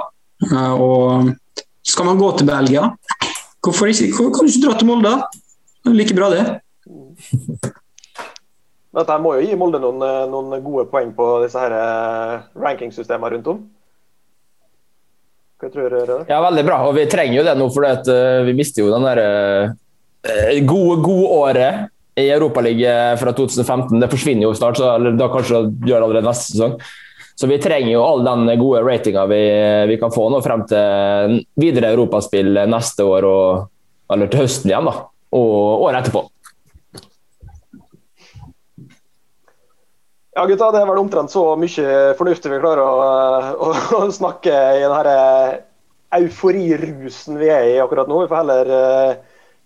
Eh, 0.48 0.74
og 0.74 1.34
skal 1.84 2.08
man 2.08 2.20
gå 2.20 2.32
til 2.38 2.48
Belgia, 2.48 2.88
hvorfor 3.64 3.92
ikke, 3.92 4.12
hvor, 4.16 4.32
kan 4.36 4.48
du 4.48 4.54
ikke 4.54 4.66
dra 4.66 4.78
til 4.80 4.90
Molde? 4.90 5.14
Det 5.84 5.92
er 5.92 6.00
like 6.00 6.16
bra, 6.16 6.32
det. 6.32 6.46
Dette 8.94 9.20
må 9.20 9.36
jo 9.36 9.44
gi 9.44 9.60
Molde 9.60 9.82
noen, 9.84 10.04
noen 10.32 10.58
gode 10.64 10.88
poeng 10.92 11.12
på 11.18 11.30
disse 11.44 11.60
her 11.60 11.76
rankingsystemene 12.56 13.36
rundt 13.36 13.50
om. 13.52 13.64
Hva 15.60 15.72
tror 15.72 15.92
dere? 15.92 16.22
Ja, 16.28 16.40
veldig 16.44 16.64
bra. 16.68 16.84
Og 16.88 16.96
vi 16.96 17.08
trenger 17.12 17.40
jo 17.40 17.48
det 17.48 17.56
nå, 17.60 17.68
for 17.72 17.88
vi 18.48 18.56
mister 18.56 18.84
jo 18.84 18.92
den 18.94 19.08
derre 19.08 20.64
gode, 20.68 21.02
gode 21.04 21.28
året 21.36 21.90
i 22.16 22.30
Europaligaen 22.30 23.18
fra 23.18 23.34
2015. 23.34 24.00
Det 24.00 24.10
forsvinner 24.12 24.48
jo 24.48 24.54
snart, 24.58 24.78
så, 24.78 24.96
eller 24.96 25.18
da 25.18 25.30
kanskje 25.34 25.64
gjør 25.86 25.98
det 25.98 26.04
allerede 26.04 26.30
neste 26.30 26.54
sesong. 26.54 26.78
Så 27.36 27.50
vi 27.50 27.58
trenger 27.58 27.96
jo 27.96 28.04
all 28.06 28.22
den 28.26 28.46
gode 28.62 28.84
ratinga 28.86 29.26
vi, 29.26 29.42
vi, 29.90 29.98
kan 29.98 30.14
få 30.14 30.28
nå 30.30 30.42
frem 30.46 30.68
til 30.70 31.40
videre 31.58 31.90
europaspill 31.96 32.54
neste 32.70 33.08
år, 33.10 33.26
og, 33.26 33.66
eller 34.14 34.30
til 34.30 34.46
høsten 34.46 34.70
igjen, 34.70 34.90
da. 34.90 35.08
Og 35.34 35.88
året 35.88 36.04
etterpå. 36.04 36.28
Ja, 40.34 40.46
gutta, 40.50 40.72
det 40.74 40.82
er 40.82 40.90
vel 40.90 41.02
omtrent 41.02 41.34
så 41.34 41.44
mye 41.62 42.14
fornuftig 42.18 42.50
vi 42.54 42.62
klarer 42.62 42.82
å, 42.82 42.94
å, 43.54 43.74
å 44.00 44.06
snakke 44.14 44.54
i 44.80 44.86
den 44.86 45.12
euforirusen 46.14 47.38
vi 47.42 47.50
er 47.54 47.70
i 47.70 47.78
akkurat 47.82 48.10
nå. 48.10 48.24
Vi 48.24 48.30
får 48.30 48.42
heller 48.42 48.74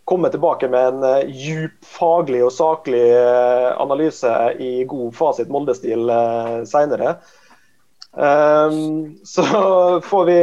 komme 0.08 0.30
tilbake 0.30 0.70
med 0.72 0.88
en 0.88 1.04
uh, 1.04 1.28
djup 1.28 1.84
faglig 1.84 2.40
og 2.46 2.54
saklig 2.56 3.04
uh, 3.12 3.76
analyse 3.82 4.32
i 4.64 4.86
god 4.88 5.12
fasit 5.18 5.52
Molde-stil 5.52 6.08
uh, 6.08 6.64
seinere. 6.70 7.18
Um, 8.18 9.18
så 9.28 9.44
får 10.02 10.24
vi 10.30 10.38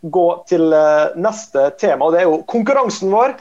gå 0.00 0.26
til 0.48 0.70
neste 1.18 1.66
tema, 1.82 2.06
og 2.06 2.14
det 2.14 2.22
er 2.22 2.30
jo 2.30 2.38
konkurransen 2.48 3.10
vår. 3.12 3.34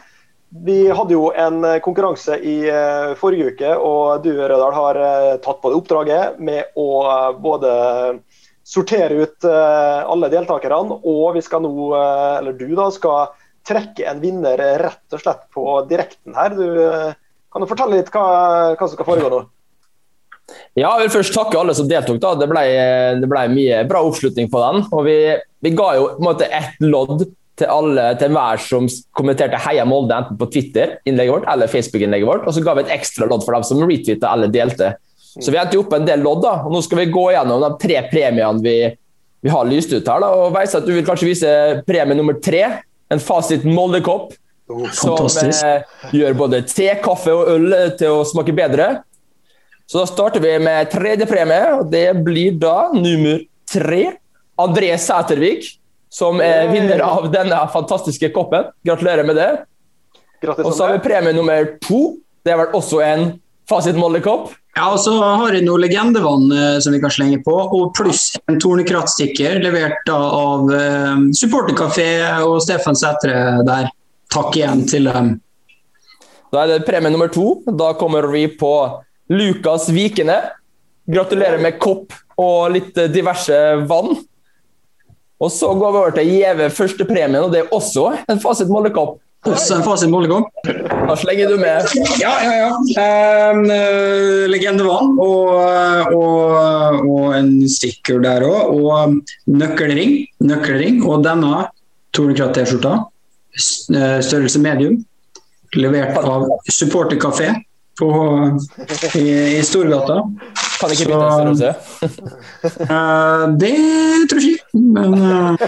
Vi 0.65 0.79
hadde 0.89 1.15
jo 1.15 1.29
en 1.31 1.61
konkurranse 1.83 2.35
i 2.41 2.57
forrige 3.19 3.53
uke, 3.53 3.71
og 3.75 4.25
du 4.25 4.33
Rødahl 4.33 4.75
har 4.75 4.99
tatt 5.43 5.61
på 5.61 5.71
det 5.71 5.79
oppdraget 5.79 6.41
med 6.43 6.75
å 6.79 6.89
både 7.43 7.71
sortere 8.67 9.23
ut 9.23 9.47
alle 9.47 10.31
deltakerne, 10.31 10.99
og 11.03 11.35
vi 11.35 11.43
skal 11.43 11.63
nå, 11.63 11.73
eller 11.95 12.55
du 12.59 12.69
da, 12.75 12.87
skal 12.91 13.35
trekke 13.67 14.07
en 14.09 14.21
vinner 14.23 14.61
rett 14.81 15.15
og 15.15 15.21
slett 15.21 15.45
på 15.53 15.65
direkten 15.89 16.37
her. 16.37 16.55
Du, 16.57 16.65
eh, 16.85 17.13
kan 17.51 17.63
du 17.63 17.69
fortelle 17.69 17.99
litt 17.99 18.11
hva, 18.13 18.25
hva 18.75 18.87
som 18.87 18.95
skal 18.95 19.07
foregå 19.07 19.31
nå? 19.31 19.45
Ja, 20.77 20.91
jeg 20.99 21.07
vil 21.07 21.15
først 21.15 21.33
takke 21.33 21.57
alle 21.57 21.73
som 21.77 21.87
deltok. 21.89 22.19
da. 22.21 22.35
Det 22.37 22.47
ble, 22.51 22.65
det 23.21 23.29
ble 23.29 23.47
mye 23.53 23.81
bra 23.89 24.03
oppslutning 24.05 24.51
på 24.51 24.61
den. 24.61 24.85
og 24.91 25.07
Vi, 25.07 25.17
vi 25.65 25.73
ga 25.77 25.95
jo 25.97 26.11
på 26.13 26.21
en 26.21 26.27
måte 26.29 26.49
ett 26.51 26.77
lodd 26.83 27.25
til 27.55 27.71
alle 27.71 28.09
til 28.19 28.29
enhver 28.29 28.59
som 28.59 28.87
kommenterte 29.15 29.57
'Heia 29.63 29.85
Molde' 29.87 30.17
enten 30.17 30.37
på 30.37 30.49
Twitter-innlegget 30.51 31.33
vårt 31.33 31.49
eller 31.53 31.71
Facebook-innlegget 31.71 32.27
vårt. 32.27 32.47
Og 32.47 32.53
så 32.53 32.63
ga 32.63 32.75
vi 32.75 32.83
et 32.83 32.95
ekstra 32.99 33.29
lodd 33.29 33.45
for 33.45 33.55
dem 33.55 33.63
som 33.63 33.83
retweeta 33.87 34.33
eller 34.33 34.51
delte. 34.51 34.95
Så 35.39 35.51
vi 35.51 35.59
endte 35.59 35.79
opp 35.79 35.93
en 35.95 36.05
del 36.07 36.21
lodd. 36.23 36.43
da, 36.43 36.61
og 36.65 36.71
Nå 36.71 36.81
skal 36.83 36.99
vi 36.99 37.11
gå 37.11 37.25
gjennom 37.31 37.63
de 37.63 37.71
tre 37.79 38.03
premiene 38.11 38.61
vi, 38.63 38.75
vi 39.41 39.49
har 39.49 39.65
lyst 39.65 39.93
ut 39.93 40.07
her. 40.07 40.19
da, 40.19 40.27
og 40.27 40.53
Veisa, 40.53 40.79
Du 40.79 40.93
vil 40.93 41.05
kanskje 41.05 41.31
vise 41.31 41.83
premie 41.87 42.15
nummer 42.15 42.39
tre? 42.39 42.81
En 43.11 43.21
Fasit 43.21 43.65
Molde-kopp. 43.67 44.33
Som 44.97 45.27
eh, 45.45 45.83
gjør 46.15 46.37
både 46.39 46.63
te, 46.65 46.87
kaffe 47.03 47.33
og 47.33 47.51
øl 47.53 47.67
eh, 47.75 47.91
til 47.99 48.17
å 48.17 48.23
smake 48.25 48.55
bedre. 48.55 48.87
Så 49.85 50.01
da 50.01 50.07
starter 50.09 50.41
vi 50.41 50.55
med 50.57 50.89
tredjepremie, 50.89 51.61
og 51.77 51.91
det 51.91 52.07
blir 52.25 52.55
da 52.57 52.89
nummer 52.95 53.43
tre. 53.69 54.15
André 54.57 54.93
Sætervik, 54.97 55.67
som 56.09 56.39
er 56.41 56.69
vinner 56.71 57.03
av 57.03 57.27
denne 57.33 57.59
fantastiske 57.73 58.31
koppen. 58.33 58.69
Gratulerer 58.87 59.27
med 59.27 59.37
det. 59.37 59.49
Og 60.55 60.71
så 60.71 60.85
har 60.85 60.95
vi 60.95 61.03
premie 61.03 61.35
nummer 61.35 61.75
to. 61.83 62.15
Det 62.45 62.53
er 62.53 62.61
vel 62.63 62.77
også 62.77 63.01
en 63.05 63.27
Fasit 63.69 63.97
Molde-kopp. 63.99 64.53
Ja, 64.75 64.89
og 64.91 64.99
så 64.99 65.13
har 65.15 65.55
jeg 65.55 65.63
noe 65.63 65.79
legendevann 65.79 66.49
eh, 66.51 66.77
som 66.83 66.91
vi 66.91 66.99
kan 66.99 67.13
slenge 67.13 67.39
på, 67.45 67.53
og 67.55 67.93
pluss 67.95 68.33
en 68.51 68.59
Tornekratt-stikker 68.59 69.61
levert 69.63 70.01
da, 70.07 70.17
av 70.19 70.73
eh, 70.75 71.21
supporterkafé 71.39 72.09
og 72.43 72.57
Stefan 72.65 72.99
Sætre 72.99 73.63
der. 73.67 73.87
Takk 74.35 74.57
igjen 74.59 74.83
til 74.89 75.07
dem. 75.07 75.31
Da 76.51 76.65
er 76.65 76.73
det 76.73 76.87
premie 76.87 77.13
nummer 77.13 77.31
to. 77.31 77.61
Da 77.71 77.93
kommer 77.95 78.27
vi 78.33 78.49
på 78.51 78.73
Lukas 79.31 79.87
Vikene. 79.95 80.41
Gratulerer 81.07 81.61
med 81.63 81.79
kopp 81.79 82.11
og 82.41 82.73
litt 82.75 82.99
diverse 83.13 83.55
vann. 83.87 84.11
Og 85.39 85.51
så 85.51 85.71
går 85.71 85.91
vi 85.91 86.01
over 86.01 86.15
til 86.15 86.33
gjeve 86.35 86.67
førstepremien, 86.73 87.43
og 87.43 87.53
det 87.53 87.63
er 87.63 87.73
også 87.75 88.09
en 88.27 88.43
Fasit 88.43 88.71
Molde-kopp. 88.71 89.21
Også 89.45 89.75
en 89.77 89.83
fasit 89.85 90.09
målegang. 90.09 90.45
Da 90.65 91.15
slenger 91.21 91.51
du 91.51 91.59
med. 91.61 91.85
Ja, 92.21 92.33
ja, 92.41 92.53
ja. 92.63 92.69
Um, 93.51 93.61
uh, 93.69 94.45
legendevann 94.49 95.13
og, 95.21 96.15
og, 96.15 97.03
og, 97.05 97.27
en 97.37 97.51
sticker 97.69 98.23
der 98.23 98.45
òg. 98.47 98.73
Og 98.73 99.19
nøkkelring. 99.45 100.17
nøkkelring. 100.41 101.03
Og 101.05 101.21
denne 101.25 101.67
Tornekratt-T-skjorta, 102.15 102.95
eh, 103.93 104.19
størrelse 104.23 104.59
medium, 104.63 104.99
levert 105.75 106.15
av 106.23 106.45
Supporterkafé 106.71 107.49
i, 109.19 109.25
i 109.59 109.63
Storgata. 109.67 110.21
Kan 110.79 110.91
ikke 110.91 111.09
bytte 111.11 111.31
størrelse? 111.35 111.73
uh, 112.87 113.45
det 113.61 113.75
tror 114.31 114.43
jeg 114.43 114.55
ikke. 114.55 114.83
Men 114.95 115.13
uh, 115.21 115.65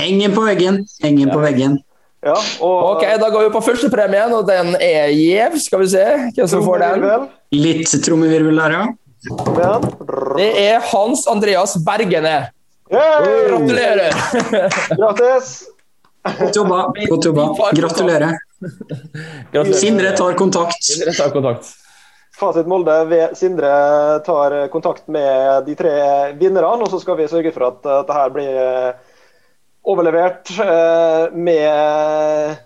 engen 0.00 0.34
på 0.36 0.44
veggen. 0.48 0.86
Engen 1.04 1.32
på 1.32 1.42
veggen. 1.44 1.78
Ja, 2.24 2.34
og... 2.64 2.74
Ok, 2.94 3.04
Da 3.20 3.28
går 3.30 3.46
vi 3.46 3.52
på 3.52 3.60
førstepremien, 3.66 4.32
og 4.32 4.46
den 4.48 4.74
er 4.80 5.12
gjev. 5.12 5.58
Skal 5.60 5.84
vi 5.84 5.90
se 5.92 6.04
hvem 6.36 6.48
som 6.50 6.64
får 6.64 6.84
den. 6.84 7.28
Litt 7.54 7.92
trommevirvel 8.04 8.62
der, 8.62 8.78
ja. 8.78 8.84
Det 10.38 10.48
er 10.64 10.82
Hans 10.90 11.26
Andreas 11.30 11.76
Bergene. 11.84 12.50
Gratulerer! 12.90 14.12
Grattis! 14.98 15.54
Godt 16.24 16.56
jobba. 16.56 16.80
Godt 17.08 17.24
jobba. 17.28 17.46
Gratulerer. 17.76 18.36
Gratulerer. 19.52 19.78
Sindre 19.80 20.12
tar 20.16 20.36
kontakt. 20.40 20.84
Sindre 20.84 21.12
tar 21.16 21.32
kontakt. 21.34 21.72
Fasit 22.34 22.66
Molde 22.66 22.94
Sindre 23.38 23.72
tar 24.26 24.56
kontakt 24.72 25.08
med 25.08 25.66
de 25.68 25.76
tre 25.78 25.92
vinnerne, 26.40 26.80
og 26.80 26.88
så 26.90 27.00
skal 27.02 27.20
vi 27.20 27.28
sørge 27.30 27.52
for 27.54 27.68
at 27.68 27.84
dette 27.84 28.24
blir 28.34 28.62
overlevert 29.84 30.50
eh, 30.58 31.32
med, 31.32 32.56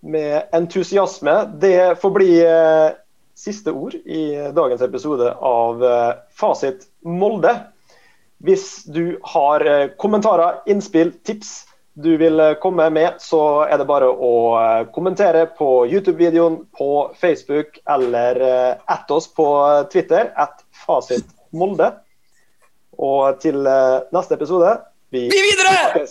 med, 0.00 0.42
entusiasme. 0.52 1.44
Det 1.60 2.00
får 2.00 2.10
bli 2.10 2.30
eh, 2.44 2.90
siste 3.34 3.72
ord 3.72 3.94
i 3.94 4.52
dagens 4.54 4.82
episode 4.82 5.32
av 5.32 5.84
eh, 5.84 6.12
Fasit 6.36 6.88
Molde. 7.04 7.54
Hvis 8.44 8.84
du 8.84 9.18
har 9.22 9.64
kommentarer, 9.98 10.60
innspill, 10.70 11.10
tips 11.26 11.64
du 11.98 12.12
vil 12.20 12.38
komme 12.62 12.84
med, 12.94 13.16
så 13.18 13.64
er 13.66 13.80
det 13.80 13.88
bare 13.88 14.06
å 14.06 14.34
kommentere 14.94 15.48
på 15.58 15.88
YouTube-videoen, 15.90 16.60
på 16.70 17.10
Facebook 17.18 17.80
eller 17.90 18.38
at 18.78 19.10
oss 19.10 19.26
på 19.34 19.48
Twitter, 19.90 20.30
at 20.38 20.62
Fasit 20.84 21.26
Molde. 21.50 21.90
Og 22.94 23.42
til 23.42 23.66
neste 24.14 24.38
episode 24.38 24.76
vi, 25.10 25.18
Vi 25.18 25.36
videre! 25.48 26.04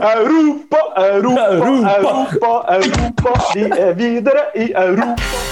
Europa, 0.00 0.78
Europa, 0.96 1.48
Europa, 1.50 2.64
Europa. 2.68 3.32
Vi 3.54 3.60
er 3.60 3.92
videre 3.92 4.42
i 4.54 4.72
Europa. 4.72 5.47